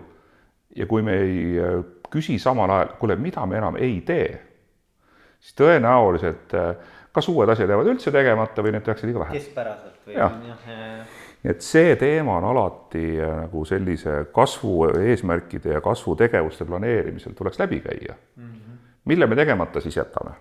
[0.77, 1.79] ja kui me ei äh,
[2.11, 4.29] küsi samal ajal, kuule, mida me enam ei tee,
[5.40, 9.38] siis tõenäoliselt äh, kas uued asjad jäävad üldse tegemata või need tehakse liiga vähe.
[9.38, 11.21] keskpäraselt või jah, jah, jah.
[11.43, 17.59] nii et see teema on alati äh, nagu sellise kasvu eesmärkide ja kasvutegevuste planeerimisel tuleks
[17.59, 18.51] läbi käia mm.
[18.51, 18.83] -hmm.
[19.05, 20.35] mille me tegemata siis jätame?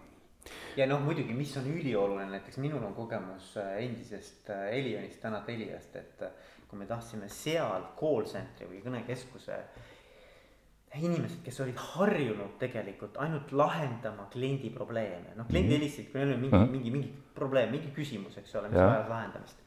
[0.77, 6.23] ja noh, muidugi, mis on ülioluline, näiteks minul on kogemus endisest Elionist, täna Teliast, et
[6.67, 9.59] kui me tahtsime seal call center'i või kõnekeskuse
[11.01, 15.79] inimesed, kes olid harjunud tegelikult ainult lahendama kliendi probleeme, noh kliendi mhm.
[15.79, 19.59] helistasid, kui neil oli mingi, mingi, mingi probleem, mingi küsimus, eks ole, mis vajas lahendamist.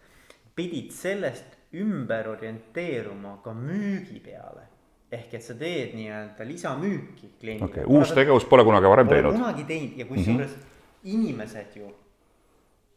[0.57, 4.71] pidid sellest ümber orienteeruma ka müügi peale.
[5.17, 7.69] ehk et sa teed nii-öelda lisamüüki kliendile.
[7.71, 9.39] okay., uus tegevus pole kunagi varem pole teinud.
[9.39, 11.13] kunagi teinud ja kusjuures mm -hmm.
[11.15, 11.91] inimesed ju,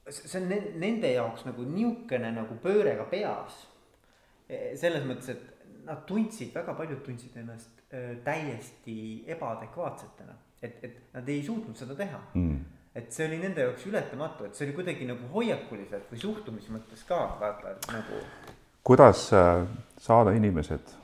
[0.09, 3.67] see on ne- nende jaoks nagu niisugune nagu pööre ka peas.
[4.75, 7.78] selles mõttes, et nad tundsid, väga paljud tundsid ennast
[8.23, 12.59] täiesti ebaadekvaatsetena, et, et nad ei suutnud seda teha mm
[12.95, 17.03] et see oli nende jaoks ületamatu, et see oli kuidagi nagu hoiakuliselt või suhtumise mõttes
[17.07, 18.21] ka vaata nagu.
[18.83, 19.63] kuidas äh,
[20.01, 20.95] saada inimesed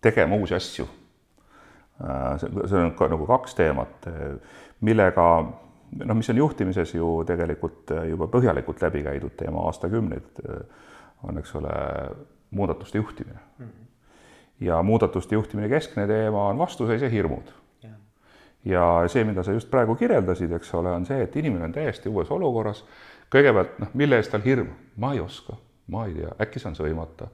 [0.00, 0.86] tegema uusi asju?
[2.00, 4.08] Äh, see on ka nagu kaks teemat,
[4.86, 10.40] millega noh, mis on juhtimises ju tegelikult juba põhjalikult läbi käidud teema aastakümneid,
[11.26, 11.74] on, eks ole,
[12.56, 13.66] muudatuste juhtimine mm.
[13.66, 13.89] -hmm.
[14.60, 17.52] Ja muudatuste juhtimine keskne teema on vastuseis ja hirmud.
[18.64, 22.10] Ja see, mida sa just praegu kirjeldasid, eks ole, on see, et inimene on täiesti
[22.12, 22.84] uues olukorras.
[23.32, 24.68] kõigepealt noh, mille eest tal hirm,
[25.00, 25.54] ma ei oska,
[25.94, 27.30] ma ei tea, äkki saan sõimata.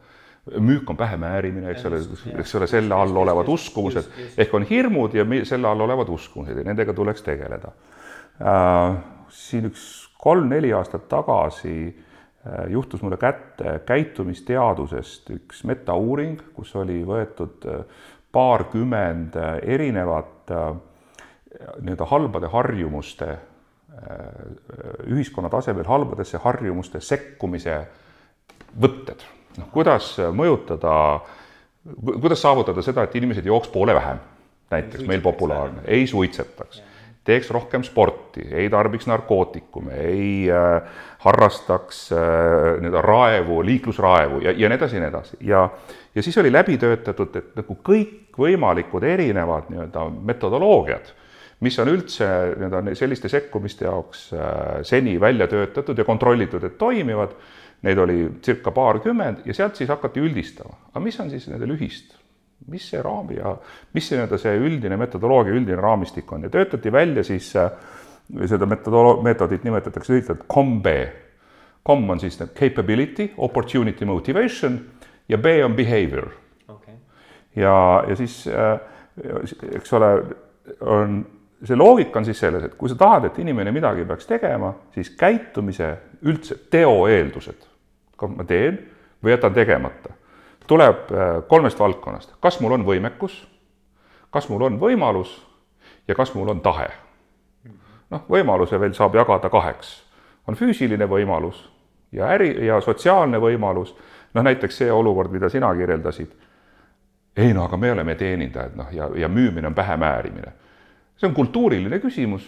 [0.61, 1.99] müük on pähe määrimine, eks ole,
[2.39, 4.11] eks ole, selle all olevad uskumused.
[4.39, 7.73] ehk on hirmud ja selle all olevad uskumused ja nendega tuleks tegeleda.
[8.41, 8.97] Äh,.
[9.29, 12.06] siin üks kolm-neli aastat tagasi
[12.71, 18.05] juhtus mulle kätte käitumisteadusest üks metauuring, kus oli võetud äh,
[18.37, 20.77] paarkümmend äh, erinevat äh,
[21.81, 23.39] nii-öelda halbade harjumuste, äh,
[25.09, 27.79] ühiskonna tasemel halbadesse harjumuste sekkumise
[28.83, 29.25] võtted.
[29.57, 30.93] noh, kuidas mõjutada,
[32.05, 34.21] kuidas saavutada seda, et inimesed jooks poole vähem,
[34.71, 36.83] näiteks meil populaarne, ei suitsetaks,
[37.27, 42.21] teeks rohkem sporti, ei tarbiks narkootikume, ei äh, harrastaks äh,
[42.81, 45.69] nii-öelda raevu, liiklusraevu ja, ja nii edasi ja nii edasi ja
[46.15, 51.15] ja siis oli läbi töötatud, et nagu kõikvõimalikud erinevad nii-öelda metodoloogiad
[51.65, 57.37] mis on üldse nii-öelda selliste sekkumiste jaoks äh, seni välja töötatud ja kontrollitud, et toimivad.
[57.85, 62.16] Neid oli circa paarkümmend ja sealt siis hakati üldistama, aga mis on siis nendel ühist?
[62.71, 63.53] Mis see raam ja
[63.95, 66.47] mis see nii-öelda see üldine metodoloogia, üldine raamistik on?
[66.47, 67.71] Ja töötati välja siis äh,
[68.49, 70.97] seda metodolo-, meetodit nimetatakse lühidalt COM-B.
[71.87, 74.81] COM on siis capability, opportunity, motivation
[75.29, 76.31] ja B on behavior.
[76.69, 76.95] Okay..
[77.57, 78.81] ja, ja siis äh,
[79.77, 80.11] eks ole,
[80.81, 81.25] on
[81.65, 85.11] see loogika on siis selles, et kui sa tahad, et inimene midagi peaks tegema, siis
[85.19, 85.93] käitumise
[86.29, 87.65] üldse teo eeldused,
[88.17, 88.79] kas ma teen
[89.25, 90.13] või jätan tegemata,
[90.67, 93.41] tuleb äh, kolmest valdkonnast, kas mul on võimekus,
[94.31, 95.39] kas mul on võimalus
[96.09, 96.89] ja kas mul on tahe.
[98.11, 100.03] noh, võimaluse veel saab jagada kaheks,
[100.47, 101.65] on füüsiline võimalus
[102.13, 103.95] ja äri ja sotsiaalne võimalus,
[104.35, 106.31] noh näiteks see olukord, mida sina kirjeldasid.
[107.37, 110.53] ei no aga me oleme teenindajad, noh ja, ja müümine on pähemäärimine
[111.17, 112.47] see on kultuuriline küsimus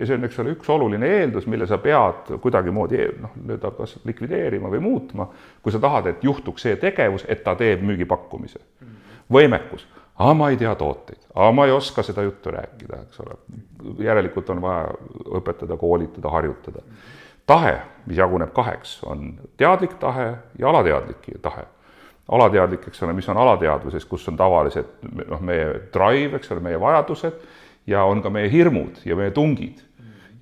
[0.00, 3.98] ja see on, eks ole, üks oluline eeldus, mille sa pead kuidagimoodi noh, nii-öelda kas
[4.08, 5.28] likvideerima või muutma,
[5.62, 8.60] kui sa tahad, et juhtuks see tegevus, et ta teeb müügipakkumise.
[9.32, 9.84] võimekus,
[10.18, 13.36] aa, ma ei tea tooteid, aa, ma ei oska seda juttu rääkida, eks ole.
[13.98, 14.88] järelikult on vaja
[15.40, 16.82] õpetada, koolitada, harjutada.
[17.46, 21.66] tahe, mis jaguneb kaheks, on teadlik tahe ja alateadlik tahe
[22.30, 26.80] alateadlik, eks ole, mis on alateadvuses, kus on tavaliselt noh, meie drive, eks ole, meie
[26.80, 27.40] vajadused
[27.86, 29.80] ja on ka meie hirmud ja meie tungid.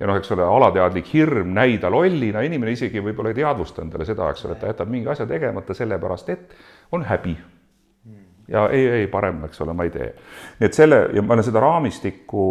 [0.01, 4.31] ja noh, eks ole, alateadlik hirm näida lollina, inimene isegi võib-olla ei teadvusta endale seda,
[4.31, 6.55] eks ole, et ta jätab mingi asja tegemata sellepärast, et
[6.93, 7.37] on häbi.
[8.49, 10.15] ja ei, ei parem, eks ole, ma ei tee.
[10.61, 12.47] nii et selle ja ma olen seda raamistikku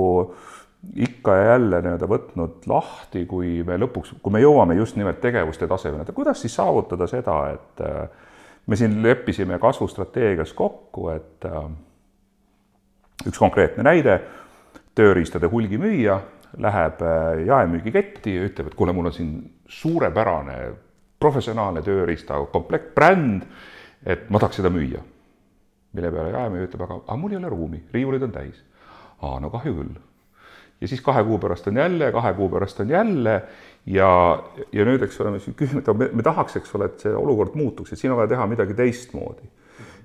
[0.95, 5.67] ikka ja jälle nii-öelda võtnud lahti, kui me lõpuks, kui me jõuame just nimelt tegevuste
[5.67, 8.28] tasemele, et kuidas siis saavutada seda, et äh,
[8.67, 11.63] me siin leppisime kasvustrateegias kokku, et äh,
[13.28, 14.19] üks konkreetne näide
[14.98, 16.18] tööriistade hulgimüüja
[16.64, 19.34] läheb äh, jaemüügiketti ja ütleb, et kuule, mul on siin
[19.68, 20.58] suurepärane
[21.20, 23.46] professionaalne tööriistakomplekt, bränd,
[24.06, 25.04] et ma tahaks seda müüa.
[25.98, 28.60] mille peale jaemüüja ütleb, aga, aga mul ei ole ruumi, riiulid on täis.
[29.22, 29.96] aa, no kahju küll.
[30.82, 33.42] ja siis kahe kuu pärast on jälle, kahe kuu pärast on jälle
[33.86, 34.10] ja,
[34.72, 37.56] ja nüüd, eks ole, me küsime, et me, me tahaks, eks ole, et see olukord
[37.58, 39.50] muutuks, et siin on vaja teha midagi teistmoodi.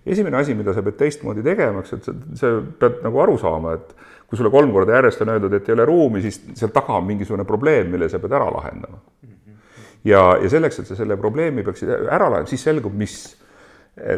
[0.06, 3.76] esimene asi, mida sa pead teistmoodi tegema, eks, et sa, sa pead nagu aru saama,
[3.78, 3.94] et
[4.32, 7.04] kui sulle kolm korda järjest on öeldud, et ei ole ruumi, siis seal taga on
[7.04, 8.96] mingisugune probleem, mille sa pead ära lahendama.
[10.08, 13.16] ja, ja selleks, et sa selle probleemi peaksid ära lahendama, siis selgub, mis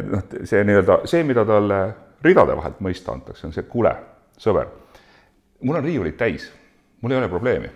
[0.07, 1.79] noh, see nii-öelda see, mida talle
[2.23, 3.91] ridade vahelt mõista antakse, on see, kuule,
[4.39, 4.71] sõber,
[5.67, 6.47] mul on riiulid täis,
[7.03, 7.73] mul ei ole probleemi.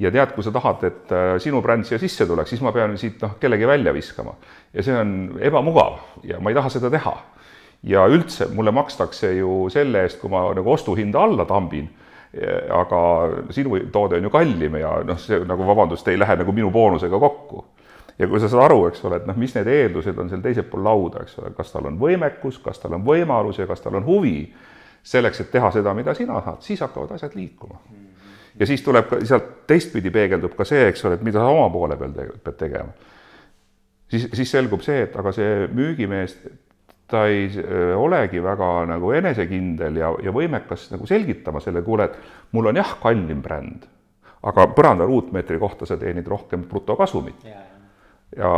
[0.00, 2.96] ja tead, kui sa tahad, et äh, sinu bränd siia sisse tuleks, siis ma pean
[2.96, 4.32] siit noh, kellegi välja viskama
[4.72, 7.12] ja see on ebamugav ja ma ei taha seda teha
[7.82, 11.88] ja üldse mulle makstakse ju selle eest, kui ma nagu ostuhinda alla tambin,
[12.70, 13.02] aga
[13.50, 17.18] sinu toode on ju kallim ja noh, see nagu vabandust, ei lähe nagu minu boonusega
[17.18, 17.64] kokku.
[18.18, 20.66] ja kui sa saad aru, eks ole, et noh, mis need eeldused on seal teisel
[20.68, 23.96] pool lauda, eks ole, kas tal on võimekus, kas tal on võimalus ja kas tal
[23.96, 24.52] on huvi
[25.02, 27.80] selleks, et teha seda, mida sina saad, siis hakkavad asjad liikuma.
[28.60, 31.70] ja siis tuleb ka sealt teistpidi peegeldub ka see, eks ole, et mida sa oma
[31.72, 32.92] poole peal te pead tegema.
[34.10, 36.36] siis, siis selgub see, et aga see müügimees,
[37.10, 37.48] ta ei
[37.96, 42.94] olegi väga nagu enesekindel ja, ja võimekas nagu selgitama selle, kuule, et mul on jah,
[43.02, 43.86] kallim bränd,
[44.46, 47.44] aga põranda ruutmeetri kohta sa teenid rohkem brutokasumit.
[48.38, 48.50] Ja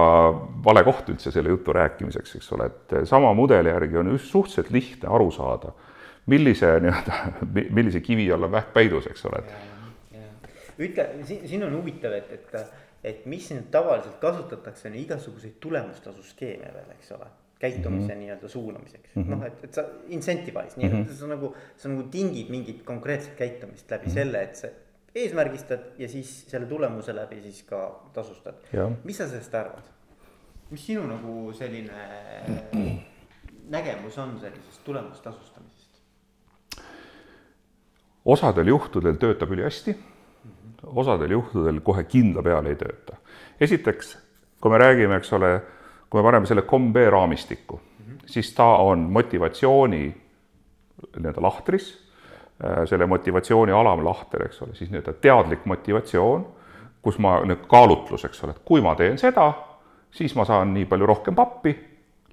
[0.64, 4.70] vale koht üldse selle jutu rääkimiseks, eks ole, et sama mudeli järgi on just suhteliselt
[4.74, 5.72] lihtne aru saada,
[6.28, 7.20] millise nii-öelda,
[7.78, 9.40] millise kivi all on vähk peidus, eks ole.
[10.76, 16.68] ütle, siin, siin on huvitav, et, et, et mis nüüd tavaliselt kasutatakse, on igasuguseid tulemustasuskeeme
[16.76, 17.32] veel, eks ole
[17.62, 18.22] käitumise mm -hmm.
[18.22, 19.30] nii-öelda suunamiseks mm, -hmm.
[19.30, 21.20] noh, et, et sa incentivize nii-öelda mm, -hmm.
[21.20, 24.14] sa nagu, sa nagu tingid mingit konkreetset käitumist läbi mm -hmm.
[24.14, 24.68] selle, et sa
[25.14, 28.54] eesmärgistad ja siis selle tulemuse läbi siis ka tasustad.
[29.04, 29.82] mis sa sellest arvad?
[30.70, 31.92] mis sinu nagu selline
[33.68, 36.00] nägemus on sellisest tulemustasustamisest?
[38.24, 39.96] osadel juhtudel töötab ülihästi,
[40.84, 43.16] osadel juhtudel kohe kindla peale ei tööta.
[43.60, 44.16] esiteks,
[44.60, 45.60] kui me räägime, eks ole,
[46.12, 48.26] kui me paneme selle komb raamistikku mm, -hmm.
[48.26, 50.02] siis ta on motivatsiooni
[51.16, 51.86] nii-öelda lahtris,
[52.64, 56.46] äh, selle motivatsiooni alamlahter, eks ole, siis nii-öelda teadlik motivatsioon,
[57.02, 59.52] kus ma nüüd kaalutlus, eks ole, et kui ma teen seda,
[60.10, 61.72] siis ma saan nii palju rohkem pappi,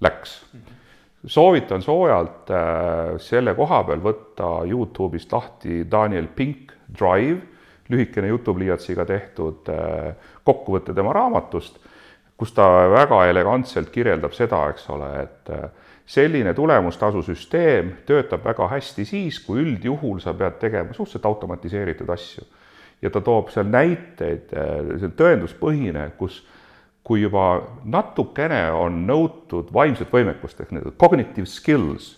[0.02, 0.60] läks mm.
[0.60, 0.80] -hmm
[1.26, 7.42] soovitan soojalt äh, selle koha peal võtta Youtube'ist lahti Daniel Pink Drive,
[7.90, 10.14] lühikene jutupliiatsiga tehtud äh,
[10.48, 11.80] kokkuvõte tema raamatust,
[12.40, 15.66] kus ta väga elegantselt kirjeldab seda, eks ole, et äh,
[16.10, 22.48] selline tulemustasusüsteem töötab väga hästi siis, kui üldjuhul sa pead tegema suhteliselt automatiseeritud asju.
[23.02, 26.42] ja ta toob seal näiteid, see on tõenduspõhine, kus
[27.04, 32.12] kui juba natukene on nõutud vaimset võimekust ehk need cognitive skills,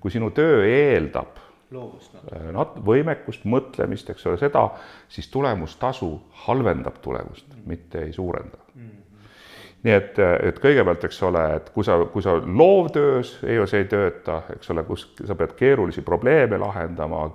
[0.00, 1.40] kui sinu töö eeldab
[1.74, 4.64] loovust äh, nat-, võimekust, mõtlemist, eks ole, seda,
[5.12, 6.10] siis tulemustasu
[6.46, 8.97] halvendab tulemust mm, mitte ei suurenda mm.
[9.84, 14.42] Nii et, et kõigepealt, eks ole, et kui sa, kui sa loovtöös see ei tööta,
[14.56, 17.28] eks ole, kus sa pead keerulisi probleeme lahendama,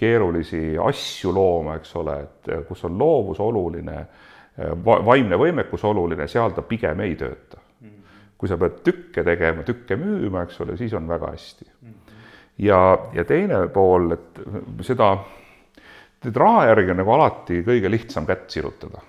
[0.00, 4.06] keerulisi asju looma, eks ole, et kus on loovus oluline
[4.84, 7.58] vaimne võimekus oluline, seal ta pigem ei tööta.
[8.40, 11.66] kui sa pead tükke tegema, tükke müüma, eks ole, siis on väga hästi.
[12.58, 14.40] ja, ja teine pool, et
[14.82, 15.12] seda,
[16.24, 19.00] et raha järgi on nagu alati kõige lihtsam kätt sirutada.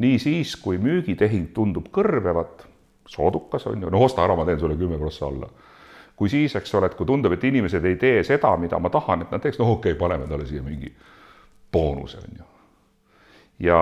[0.00, 2.66] Nii siis, kui müügitehing tundub kõrbevat,
[3.10, 5.50] soodukas on ju, no osta ära, ma teen sulle kümme prossa alla
[6.20, 9.22] kui siis, eks ole, et kui tundub, et inimesed ei tee seda, mida ma tahan,
[9.24, 10.92] et nad teeks, no okei okay,, paneme talle siia mingi
[11.72, 12.48] boonuse, on ju
[13.60, 13.78] ja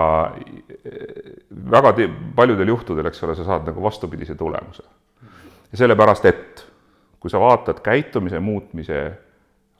[1.70, 1.94] väga
[2.36, 4.82] paljudel juhtudel, eks ole, sa saad nagu vastupidise tulemuse.
[5.72, 6.66] ja sellepärast, et
[7.20, 9.12] kui sa vaatad käitumise muutmise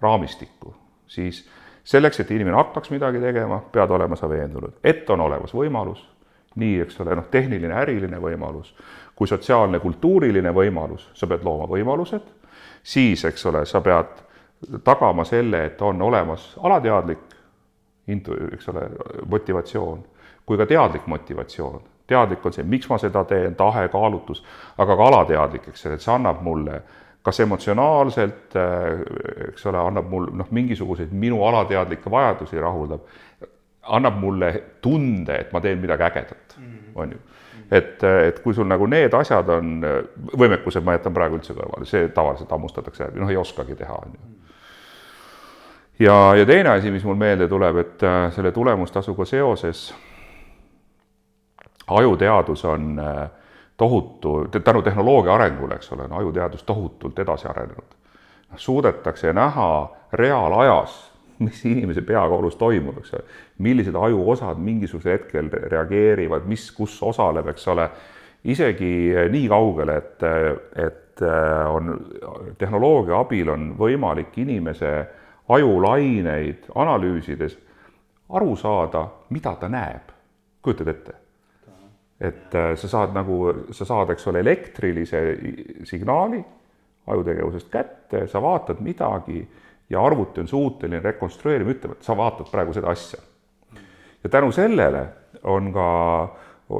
[0.00, 0.74] raamistikku,
[1.06, 1.48] siis
[1.84, 6.04] selleks, et inimene hakkaks midagi tegema, pead olema sa veendunud, et on olemas võimalus,
[6.58, 8.74] nii, eks ole, noh, tehniline, äriline võimalus,
[9.16, 12.28] kui sotsiaalne, kultuuriline võimalus, sa pead looma võimalused,
[12.82, 14.22] siis, eks ole, sa pead
[14.84, 17.26] tagama selle, et on olemas alateadlik
[18.10, 18.86] intu-, eks ole,
[19.26, 20.06] motivatsioon
[20.48, 21.80] kui ka teadlik motivatsioon.
[22.08, 24.40] teadlik on see, miks ma seda teen, tahe, kaalutlus,
[24.80, 26.78] aga ka alateadlik, eks ole, et see annab mulle
[27.26, 28.56] kas emotsionaalselt,
[29.50, 33.04] eks ole, annab mul noh, mingisuguseid minu alateadlikke vajadusi rahuldab,
[33.88, 34.52] annab mulle
[34.84, 36.90] tunde, et ma teen midagi ägedat, mhm.
[36.94, 37.20] on ju.
[37.70, 39.78] et, et kui sul nagu need asjad on,
[40.32, 44.14] võimekused ma jätan praegu üldse kõrvale, see tavaliselt hammustatakse läbi, noh, ei oskagi teha, on
[44.14, 44.38] ju
[45.98, 49.88] ja, ja teine asi, mis mul meelde tuleb, et äh, selle tulemustasuga seoses
[51.88, 53.30] ajuteadus on äh,
[53.76, 57.96] tohutu, tänu tehnoloogia arengule, eks ole, on ajuteadus tohutult edasi arenenud.
[58.50, 61.07] noh, suudetakse näha reaalajas,
[61.38, 63.24] mis inimese peakoolus toimub, eks ole,
[63.64, 67.88] millised ajuosad mingisugusel hetkel reageerivad, mis, kus osaleb, eks ole,
[68.48, 68.90] isegi
[69.30, 70.26] nii kaugele, et,
[70.86, 71.94] et äh, on
[72.58, 74.92] tehnoloogia abil on võimalik inimese
[75.48, 77.56] ajulaineid analüüsides
[78.36, 80.12] aru saada, mida ta näeb.
[80.62, 81.14] kujutad ette?
[82.20, 83.36] et sa saad nagu,
[83.70, 85.20] sa saad, eks ole, elektrilise
[85.86, 86.40] signaali
[87.08, 89.42] ajutegevusest kätte, sa vaatad midagi
[89.90, 93.20] ja arvuti on suuteline rekonstrueerima, ütlema, et sa vaatad praegu seda asja.
[94.24, 95.06] ja tänu sellele
[95.42, 95.88] on ka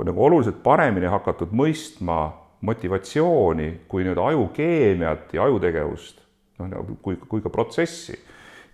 [0.05, 2.29] nagu oluliselt paremini hakatud mõistma
[2.61, 6.21] motivatsiooni kui nii-öelda ajukeemiat ja ajutegevust,
[6.59, 8.19] noh, nagu kui, kui ka protsessi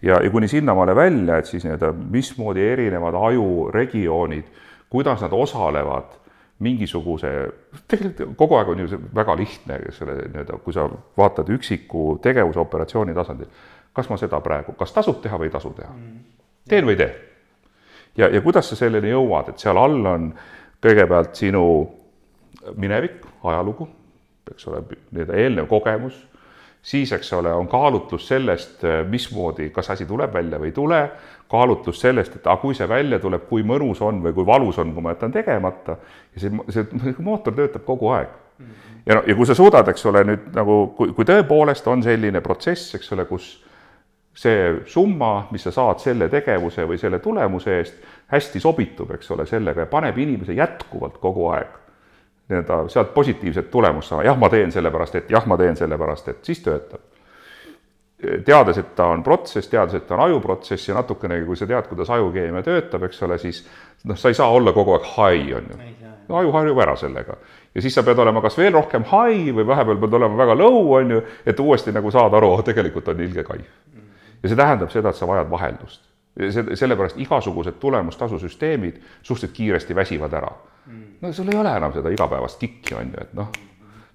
[0.02, 4.50] ja, ja kuni sinnamaale välja, et siis nii-öelda mismoodi erinevad ajuregioonid,
[4.90, 6.16] kuidas nad osalevad
[6.64, 7.30] mingisuguse,
[7.90, 10.86] tegelikult kogu aeg on ju see väga lihtne, selle nii-öelda, kui sa
[11.18, 13.50] vaatad üksiku tegevuse operatsiooni tasandil,
[13.94, 15.94] kas ma seda praegu, kas tasub teha või ei tasu teha?
[16.68, 17.14] teen või ei tee?
[18.16, 20.30] ja, ja kuidas sa selleni jõuad, et seal all on
[20.84, 21.64] kõigepealt sinu
[22.80, 23.88] minevik, ajalugu,
[24.52, 24.82] eks ole,
[25.12, 26.16] nii-öelda eelnev kogemus,
[26.84, 31.00] siis, eks ole, on kaalutlus sellest, mismoodi, kas asi tuleb välja või ei tule,
[31.50, 34.92] kaalutlus sellest, et aga kui see välja tuleb, kui mõnus on või kui valus on,
[34.94, 35.98] kui ma jätan tegemata
[36.34, 38.32] ja see, see mootor töötab kogu aeg.
[39.06, 42.40] ja noh, ja kui sa suudad, eks ole, nüüd nagu, kui, kui tõepoolest on selline
[42.44, 43.54] protsess, eks ole, kus
[44.34, 49.46] see summa, mis sa saad selle tegevuse või selle tulemuse eest, hästi sobitub, eks ole,
[49.46, 51.80] sellega ja paneb inimese jätkuvalt kogu aeg
[52.48, 56.44] nii-öelda sealt positiivset tulemust saama, jah, ma teen sellepärast, et jah, ma teen sellepärast, et
[56.44, 57.00] siis töötab.
[58.44, 61.88] teades, et ta on protsess, teades, et ta on ajuprotsess ja natukenegi, kui sa tead,
[61.88, 63.64] kuidas ajukeemia töötab, eks ole, siis
[64.04, 66.06] noh, sa ei saa olla kogu aeg high, on ju.
[66.28, 67.36] no aju harjub ära sellega.
[67.74, 70.92] ja siis sa pead olema kas veel rohkem high või vahepeal pead olema väga low,
[70.92, 73.68] on ju, et uuesti nagu saada aru, tegelikult on ilge kaif.
[74.44, 76.06] Ja see tähendab seda, et sa vajad vaheldust.
[76.36, 80.52] see, sellepärast igasugused tulemustasusüsteemid suhteliselt kiiresti väsivad ära
[81.20, 83.48] no sul ei ole enam seda igapäevast kikki, on ju, et noh,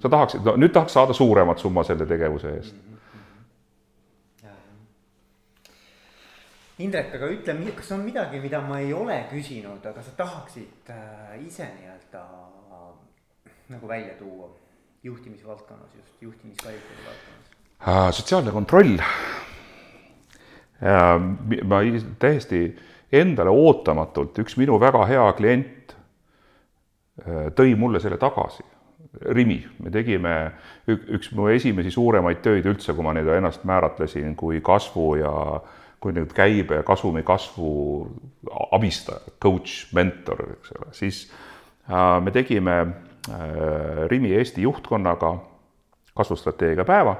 [0.01, 2.85] sa tahaksid, no nüüd tahaks saada suuremat summa selle tegevuse eest.
[6.79, 11.33] Indrek, aga ütle, kas on midagi, mida ma ei ole küsinud, aga sa tahaksid äh,
[11.43, 12.21] ise nii-öelda
[13.73, 14.47] nagu välja tuua
[15.03, 17.51] juhtimisvaldkonnas, just juhtimiskvaliteedi valdkonnas?
[17.83, 18.95] Äh, sotsiaalne kontroll.
[20.79, 21.79] Ma
[22.19, 22.61] täiesti
[23.11, 25.79] endale ootamatult, üks minu väga hea klient
[27.27, 28.63] Äh, tõi mulle selle tagasi.
[29.33, 30.33] Rimi, me tegime
[30.87, 35.31] üks mu esimesi suuremaid töid üldse, kui ma neid ennast määratlesin kui kasvu ja
[35.99, 37.71] kui nüüd käibe ja kasumi kasvu
[38.75, 41.23] abistaja, coach, mentor, eks ole, siis
[41.89, 45.33] äh, me tegime äh, Rimi Eesti juhtkonnaga
[46.15, 47.17] kasvustrateegia päeva,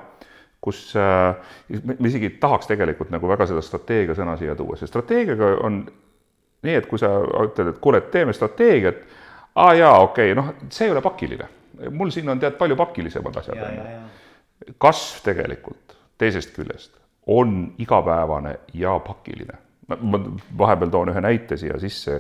[0.62, 5.80] kus me isegi tahaks tegelikult nagu väga seda strateegia sõna siia tuua, see strateegiaga on
[6.66, 7.14] nii, et kui sa
[7.46, 9.00] ütled, et kuule, teeme strateegiat
[9.56, 11.48] aa jaa, okei okay., noh, see ei ole pakiline.
[11.92, 14.76] mul siin on tead palju pakilisemad asjad, on ju.
[14.78, 19.58] kasv tegelikult teisest küljest on igapäevane ja pakiline.
[19.88, 20.20] ma
[20.58, 22.20] vahepeal toon ühe näite siia sisse,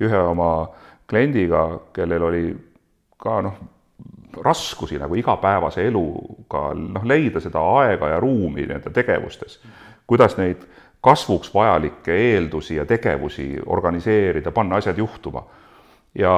[0.00, 0.70] ühe oma
[1.10, 2.44] kliendiga, kellel oli
[3.20, 3.58] ka noh,
[4.44, 9.60] raskusi nagu igapäevase eluga, noh, leida seda aega ja ruumi nende tegevustes,
[10.06, 10.66] kuidas neid
[11.00, 15.44] kasvuks vajalikke eeldusi ja tegevusi organiseerida, panna asjad juhtuma
[16.14, 16.34] ja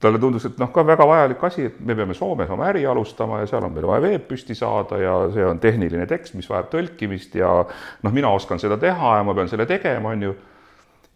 [0.00, 3.40] talle tundus, et noh, ka väga vajalik asi, et me peame Soomes oma äri alustama
[3.40, 6.68] ja seal on meil vaja veeb püsti saada ja see on tehniline tekst, mis vajab
[6.74, 10.34] tõlkimist ja noh, mina oskan seda teha ja ma pean selle tegema, on ju.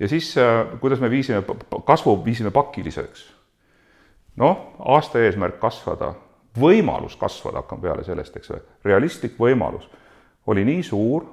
[0.01, 1.43] ja siis, äh, kuidas me viisime,
[1.85, 3.27] kasvu viisime pakiliseks.
[4.39, 6.13] Noh, aasta eesmärk kasvada,
[6.59, 9.89] võimalus kasvada, hakkame peale sellest, eks ole, realistlik võimalus
[10.49, 11.27] oli nii suur,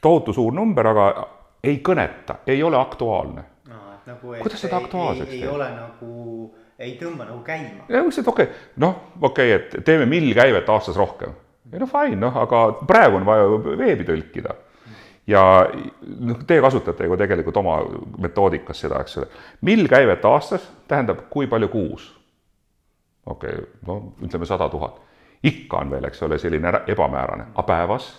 [0.00, 1.08] tohutu suur number, aga
[1.64, 3.44] ei kõneta, ei ole aktuaalne
[4.06, 4.34] nagu.
[4.42, 5.42] kuidas seda aktuaalseks teha?
[5.42, 7.86] ei ole nagu, ei tõmba nagu käima.
[7.88, 11.34] ja et okei okay,, noh, okei okay,, et teeme mill käivet aastas rohkem.
[11.72, 13.48] ei no fine, noh, aga praegu on vaja
[13.80, 14.56] veebi tõlkida.
[15.26, 15.42] Ja
[16.20, 17.78] noh, te kasutate ju tegelikult oma
[18.20, 19.28] metoodikas seda, eks ole.
[19.60, 22.10] mill käivet aastas tähendab, kui palju kuus?
[23.26, 25.00] okei okay,, no ütleme sada tuhat.
[25.42, 28.10] ikka on veel, eks ole, selline ebamäärane, aga päevas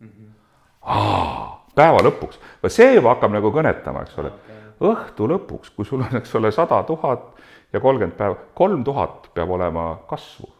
[0.00, 0.08] mm?
[0.08, 1.50] -hmm.
[1.74, 4.32] päeva lõpuks, vot see juba hakkab nagu kõnetama, eks ole
[4.82, 7.32] õhtu lõpuks, kui sul on, eks ole, sada tuhat
[7.72, 10.50] ja kolmkümmend päeva, kolm tuhat peab olema kasvu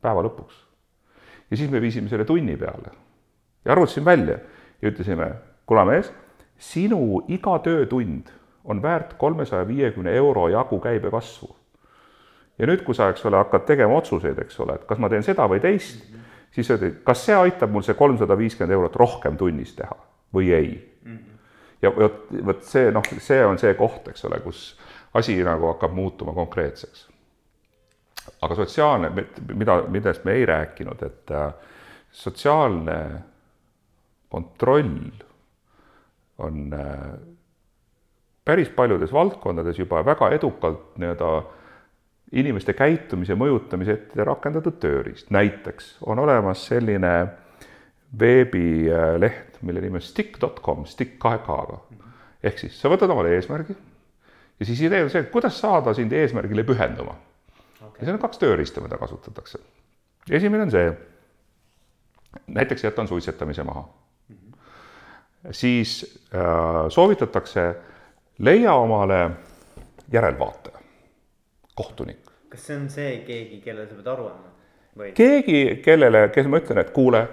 [0.00, 0.54] päeva lõpuks.
[1.50, 2.92] ja siis me viisime selle tunni peale
[3.64, 4.38] ja arvutasime välja
[4.82, 5.32] ja ütlesime,
[5.66, 6.10] kuule mees,
[6.58, 8.32] sinu iga töötund
[8.64, 11.56] on väärt kolmesaja viiekümne euro jagu käibekasvu.
[12.58, 15.22] ja nüüd, kui sa, eks ole, hakkad tegema otsuseid, eks ole, et kas ma teen
[15.22, 16.36] seda või teist mm, -hmm.
[16.50, 19.96] siis öeldi, kas see aitab mul see kolmsada viiskümmend eurot rohkem tunnis teha
[20.34, 20.72] või ei
[21.04, 21.16] mm.
[21.16, 21.38] -hmm
[21.82, 24.62] ja vot, vot see noh, see on see koht, eks ole, kus
[25.18, 27.08] asi nagu hakkab muutuma konkreetseks.
[28.42, 29.10] aga sotsiaalne,
[29.54, 31.52] mida, millest me ei rääkinud, et äh,
[32.12, 32.98] sotsiaalne
[34.28, 35.10] kontroll
[36.38, 37.18] on äh,
[38.44, 41.42] päris paljudes valdkondades juba väga edukalt nii-öelda
[42.32, 45.30] inimeste käitumise mõjutamise ette rakendatud tööriist.
[45.30, 47.12] näiteks on olemas selline
[48.18, 51.80] veebileht, mille nimi on stick.com, stick kahe K-ga.
[52.42, 53.76] ehk siis sa võtad omale eesmärgi
[54.60, 57.14] ja siis idee on see, kuidas saada sind eesmärgile pühenduma
[57.80, 58.00] okay..
[58.00, 59.60] ja seal on kaks tööriista, mida kasutatakse.
[60.30, 60.92] esimene on see,
[62.46, 63.88] näiteks jätan suitsetamise maha.
[65.50, 67.74] Siis äh, soovitatakse,
[68.38, 69.30] leia omale
[70.12, 70.78] järelvaataja,
[71.74, 72.24] kohtunik.
[72.48, 74.48] kas see on see keegi, kellele sa pead aru andma
[74.98, 75.12] või?
[75.14, 77.26] keegi, kellele, kes ma ütlen, et kuule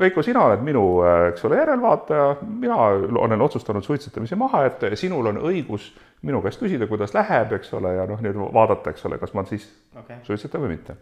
[0.00, 0.82] Veiko, sina oled minu,
[1.28, 2.76] eks ole, järelvaataja, mina
[3.22, 5.92] olen otsustanud suitsetamise maha jätta ja sinul on õigus
[6.26, 9.44] minu käest küsida, kuidas läheb, eks ole, ja noh, nüüd vaadata, eks ole, kas ma
[9.46, 10.18] siis okay.
[10.26, 10.96] suitsetan või mitte.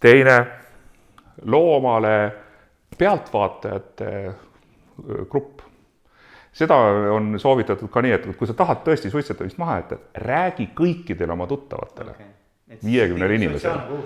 [0.00, 0.36] teine,
[1.48, 2.16] loomale
[2.98, 4.10] pealtvaatajate
[5.30, 5.60] grupp.
[6.52, 6.76] seda
[7.14, 11.46] on soovitatud ka nii, et kui sa tahad tõesti suitsetamist maha jätta, räägi kõikidele oma
[11.48, 12.26] tuttavatele okay.,
[12.84, 13.74] viiekümnele inimesele.
[13.76, 14.02] Nagu.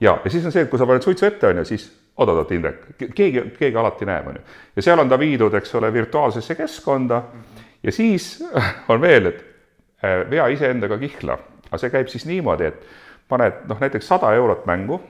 [0.00, 2.52] ja, ja siis on see, et kui sa paned suitsu ette, on ju, siis oot-oot,
[2.52, 4.46] Indrek, keegi, keegi alati näeb, on ju.
[4.76, 7.22] ja seal on ta viidud, eks ole, virtuaalsesse keskkonda
[7.82, 8.44] ja siis
[8.92, 9.44] on veel, et
[10.04, 11.38] äh, vea iseendaga kihla.
[11.68, 12.84] aga see käib siis niimoodi, et
[13.28, 15.00] paned noh, näiteks sada eurot mängu,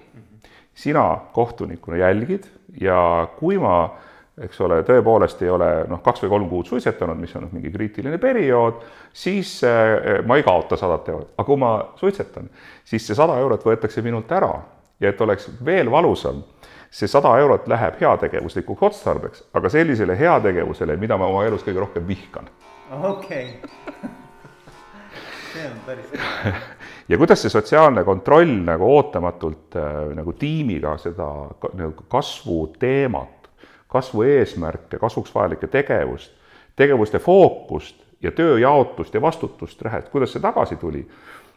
[0.74, 2.46] sina kohtunikuna jälgid
[2.80, 3.98] ja kui ma
[4.44, 7.72] eks ole, tõepoolest ei ole noh, kaks või kolm kuud suitsetanud, mis on noh, mingi
[7.74, 8.82] kriitiline periood,
[9.12, 12.50] siis äh, ma ei kaota sadat eurot, aga kui ma suitsetan,
[12.84, 14.52] siis see sada eurot võetakse minult ära
[15.00, 16.42] ja et oleks veel valusam
[16.90, 22.06] see sada eurot läheb heategevuslikuks otstarbeks, aga sellisele heategevusele, mida ma oma elus kõige rohkem
[22.08, 22.48] vihkan.
[22.88, 24.10] okei okay.
[25.52, 26.54] see on päris hea
[27.12, 31.28] ja kuidas see sotsiaalne kontroll nagu ootamatult äh, nagu tiimiga seda
[31.76, 33.37] nagu kasvu teemat,
[33.88, 36.32] kasvu eesmärke, kasvuks vajalikke tegevust,
[36.76, 41.04] tegevuste fookust ja tööjaotust ja vastutust, et kuidas see tagasi tuli,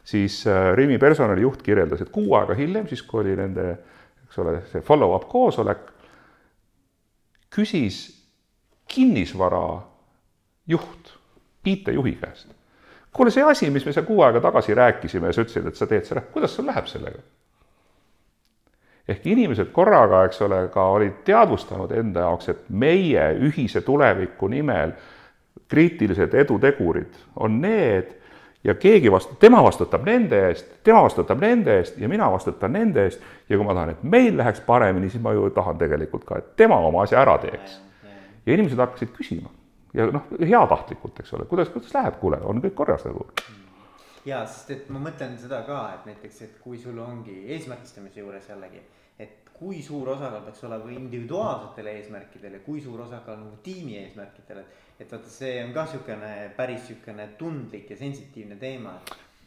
[0.04, 3.76] siis äh, Rimi personalijuht kirjeldas, et kuu aega hiljem, siis kui oli nende
[4.32, 5.90] eks ole, see follow-up koosolek,
[7.52, 7.98] küsis
[8.88, 9.66] kinnisvara
[10.72, 11.12] juht,
[11.68, 12.48] IT-juhi käest.
[13.12, 15.88] kuule, see asi, mis me seal kuu aega tagasi rääkisime ja sa ütlesid, et sa
[15.88, 17.20] teed selle, kuidas sul läheb sellega?
[19.10, 24.94] Ehk inimesed korraga, eks ole, ka olid teadvustanud enda jaoks, et meie ühise tuleviku nimel
[25.72, 28.12] kriitilised edutegurid on need,
[28.64, 33.06] ja keegi vastu, tema vastutab nende eest, tema vastutab nende eest ja mina vastutan nende
[33.08, 33.24] eest.
[33.50, 36.54] Ja kui ma tahan, et meil läheks paremini, siis ma ju tahan tegelikult ka, et
[36.58, 37.80] tema oma asja ära teeks.
[38.46, 39.50] ja inimesed hakkasid küsima.
[39.94, 43.28] Ja noh, heatahtlikult, eks ole, kuidas, kuidas läheb, kuule, on kõik korras nagu
[44.26, 48.50] ja, sest et ma mõtlen seda ka, et näiteks, et kui sul ongi eesmärgistamise juures
[48.50, 48.82] jällegi,
[49.20, 54.64] et kui suur osakaal peaks olema individuaalsetel eesmärkidel ja kui suur osakaal nagu tiimi eesmärkidel,
[54.64, 58.94] et et vaata, see on ka niisugune päris niisugune tundlik ja sensitiivne teema.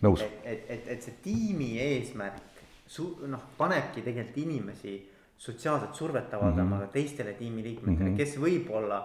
[0.04, 4.96] et, et, et, et see tiimi eesmärk su-, noh, panebki tegelikult inimesi
[5.38, 6.92] sotsiaalset survet avaldama mm -hmm.
[6.92, 8.16] teistele tiimiliikmetele mm, -hmm.
[8.16, 8.98] kes võib-olla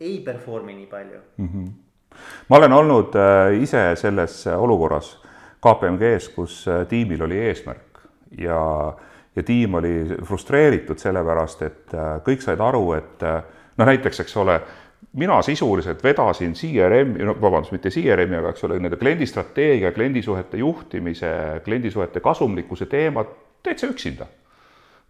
[0.00, 1.48] ei perform'i nii palju mm.
[1.48, 1.70] -hmm.
[2.48, 5.14] Ma olen olnud äh, ise selles olukorras
[5.60, 8.02] KPMG-s, kus äh, tiimil oli eesmärk
[8.38, 8.60] ja,
[9.36, 9.94] ja tiim oli
[10.26, 14.60] frustreeritud sellepärast, et äh, kõik said aru, et noh, näiteks, eks ole
[15.18, 21.32] mina sisuliselt vedasin CRM-i, no vabandust, mitte CRM-i, aga eks ole, nende kliendistrateegia, kliendisuhete juhtimise,
[21.64, 23.32] kliendisuhete kasumlikkuse teemat
[23.62, 24.28] täitsa üksinda.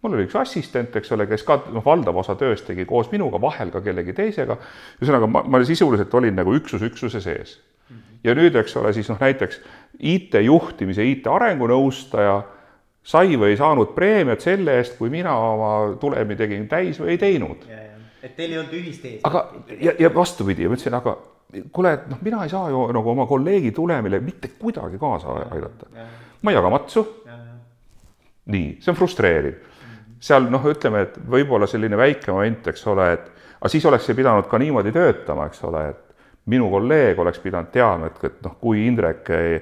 [0.01, 3.41] Mul oli üks assistent, eks ole, kes ka noh, valdav osa tööst tegi koos minuga,
[3.41, 4.57] vahel ka kellegi teisega.
[5.01, 7.59] ühesõnaga, ma, ma sisuliselt olin nagu üksus üksuse sees.
[8.23, 9.61] ja nüüd, eks ole, siis noh, näiteks
[9.99, 12.41] IT-juhtimise, IT-arengunõustaja
[13.03, 15.71] sai või ei saanud preemiat selle eest, kui mina oma
[16.01, 17.65] tulemi tegin täis või ei teinud
[18.21, 19.27] et teil ei olnud ühist eesmärki.
[19.27, 21.15] aga, ja, ja vastupidi, ma ütlesin, aga
[21.73, 25.89] kuule, et noh, mina ei saa ju nagu oma kolleegi tulemile mitte kuidagi kaasa aidata.
[26.41, 27.05] ma ei jaga matsu.
[28.51, 29.59] nii, see on frustreeriv.
[30.21, 34.17] Seal noh, ütleme, et võib-olla selline väike moment, eks ole, et aga siis oleks see
[34.17, 38.57] pidanud ka niimoodi töötama, eks ole, et minu kolleeg oleks pidanud teadma, et, et noh,
[38.61, 39.57] kui Indrek ei,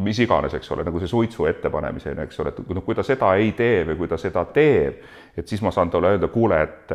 [0.00, 3.34] mis iganes, eks ole, nagu see suitsu ettepanemiseni, eks ole, et noh, kui ta seda
[3.36, 5.02] ei tee või kui ta seda teeb,
[5.36, 6.94] et siis ma saan talle öelda, kuule, et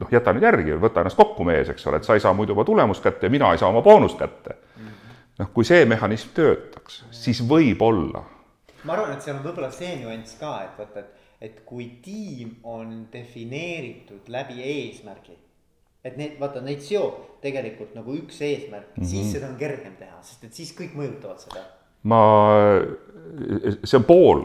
[0.00, 2.56] noh, jäta nüüd järgi, võta ennast kokku, mees, eks ole, et sa ei saa muidu
[2.56, 4.58] oma tulemust kätte ja mina ei saa oma boonust kätte.
[5.38, 8.24] noh, kui see mehhanism töötaks, siis võib-olla.
[8.82, 12.56] ma arvan, et seal on võib-olla see nüanss ka, et vaata, et, et kui tiim
[12.66, 15.36] on defineeritud läbi eesmärgi
[16.06, 19.10] et need, vaata neid seob tegelikult nagu üks eesmärk mm, -hmm.
[19.10, 21.64] siis seda on kergem teha, sest et siis kõik mõjutavad seda.
[22.06, 22.20] Ma,
[23.82, 24.44] see on pool,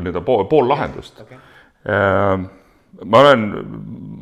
[0.00, 1.20] nii-öelda pool, pool lahendust.
[1.20, 1.36] Okay..
[1.92, 2.46] Ehm,
[3.04, 3.42] ma olen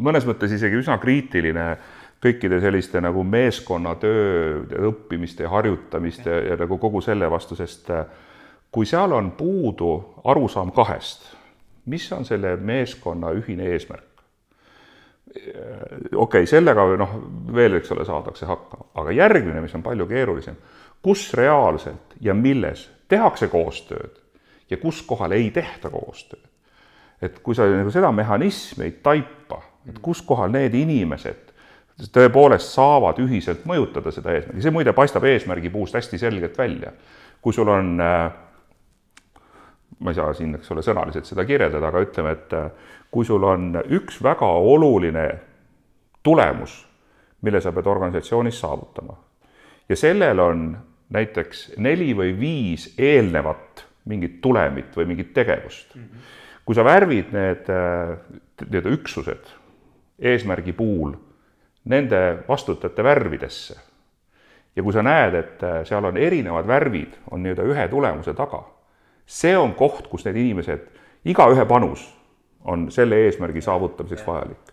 [0.02, 1.76] mõnes mõttes isegi üsna kriitiline
[2.22, 8.02] kõikide selliste nagu meeskonnatöö õppimiste ja harjutamiste ja, ja nagu kogu selle vastu, sest äh,
[8.72, 9.92] kui seal on puudu
[10.24, 11.28] arusaam kahest,
[11.86, 14.08] mis on selle meeskonna ühine eesmärk?
[15.32, 17.12] okei okay,, sellega noh,
[17.54, 20.58] veel, eks ole, saadakse hakkama, aga järgmine, mis on palju keerulisem,
[21.02, 24.18] kus reaalselt ja milles tehakse koostööd
[24.70, 26.44] ja kus kohal ei tehta koostööd.
[27.22, 31.52] et kui sa nagu seda mehhanismi ei taipa, et kus kohal need inimesed
[32.12, 36.92] tõepoolest saavad ühiselt mõjutada seda eesmärgi, see muide paistab eesmärgi puust hästi selgelt välja.
[37.40, 38.00] kui sul on,
[40.02, 42.54] ma ei saa siin, eks ole, sõnaliselt seda kirjeldada, aga ütleme, et
[43.10, 45.26] kui sul on üks väga oluline
[46.22, 46.74] tulemus,
[47.42, 49.16] mille sa pead organisatsioonis saavutama
[49.88, 50.76] ja sellel on
[51.12, 56.02] näiteks neli või viis eelnevat mingit tulemit või mingit tegevust mm.
[56.02, 56.30] -hmm.
[56.64, 57.70] kui sa värvid need
[58.62, 59.52] nii-öelda üksused
[60.18, 61.14] eesmärgi puhul
[61.84, 63.80] nende vastutajate värvidesse
[64.76, 68.62] ja kui sa näed, et seal on erinevad värvid, on nii-öelda ühe tulemuse taga,
[69.32, 70.88] see on koht, kus need inimesed,
[71.24, 72.04] igaühe panus
[72.68, 74.72] on selle eesmärgi saavutamiseks vajalik.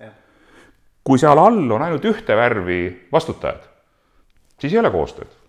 [1.04, 2.82] kui seal all on ainult ühte värvi
[3.12, 3.64] vastutajad,
[4.60, 5.40] siis ei ole koostööd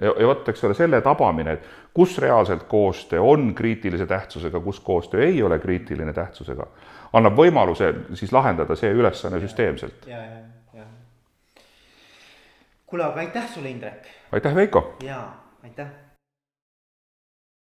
[0.00, 4.80] ja, ja vot, eks ole, selle tabamine, et kus reaalselt koostöö on kriitilise tähtsusega, kus
[4.84, 6.66] koostöö ei ole kriitiline tähtsusega,
[7.12, 10.10] annab võimaluse siis lahendada see ülesanne süsteemselt.
[12.86, 14.12] kuule, aga aitäh sulle, Indrek.
[14.32, 14.96] aitäh, Veiko.
[15.02, 15.22] ja,
[15.64, 16.07] aitäh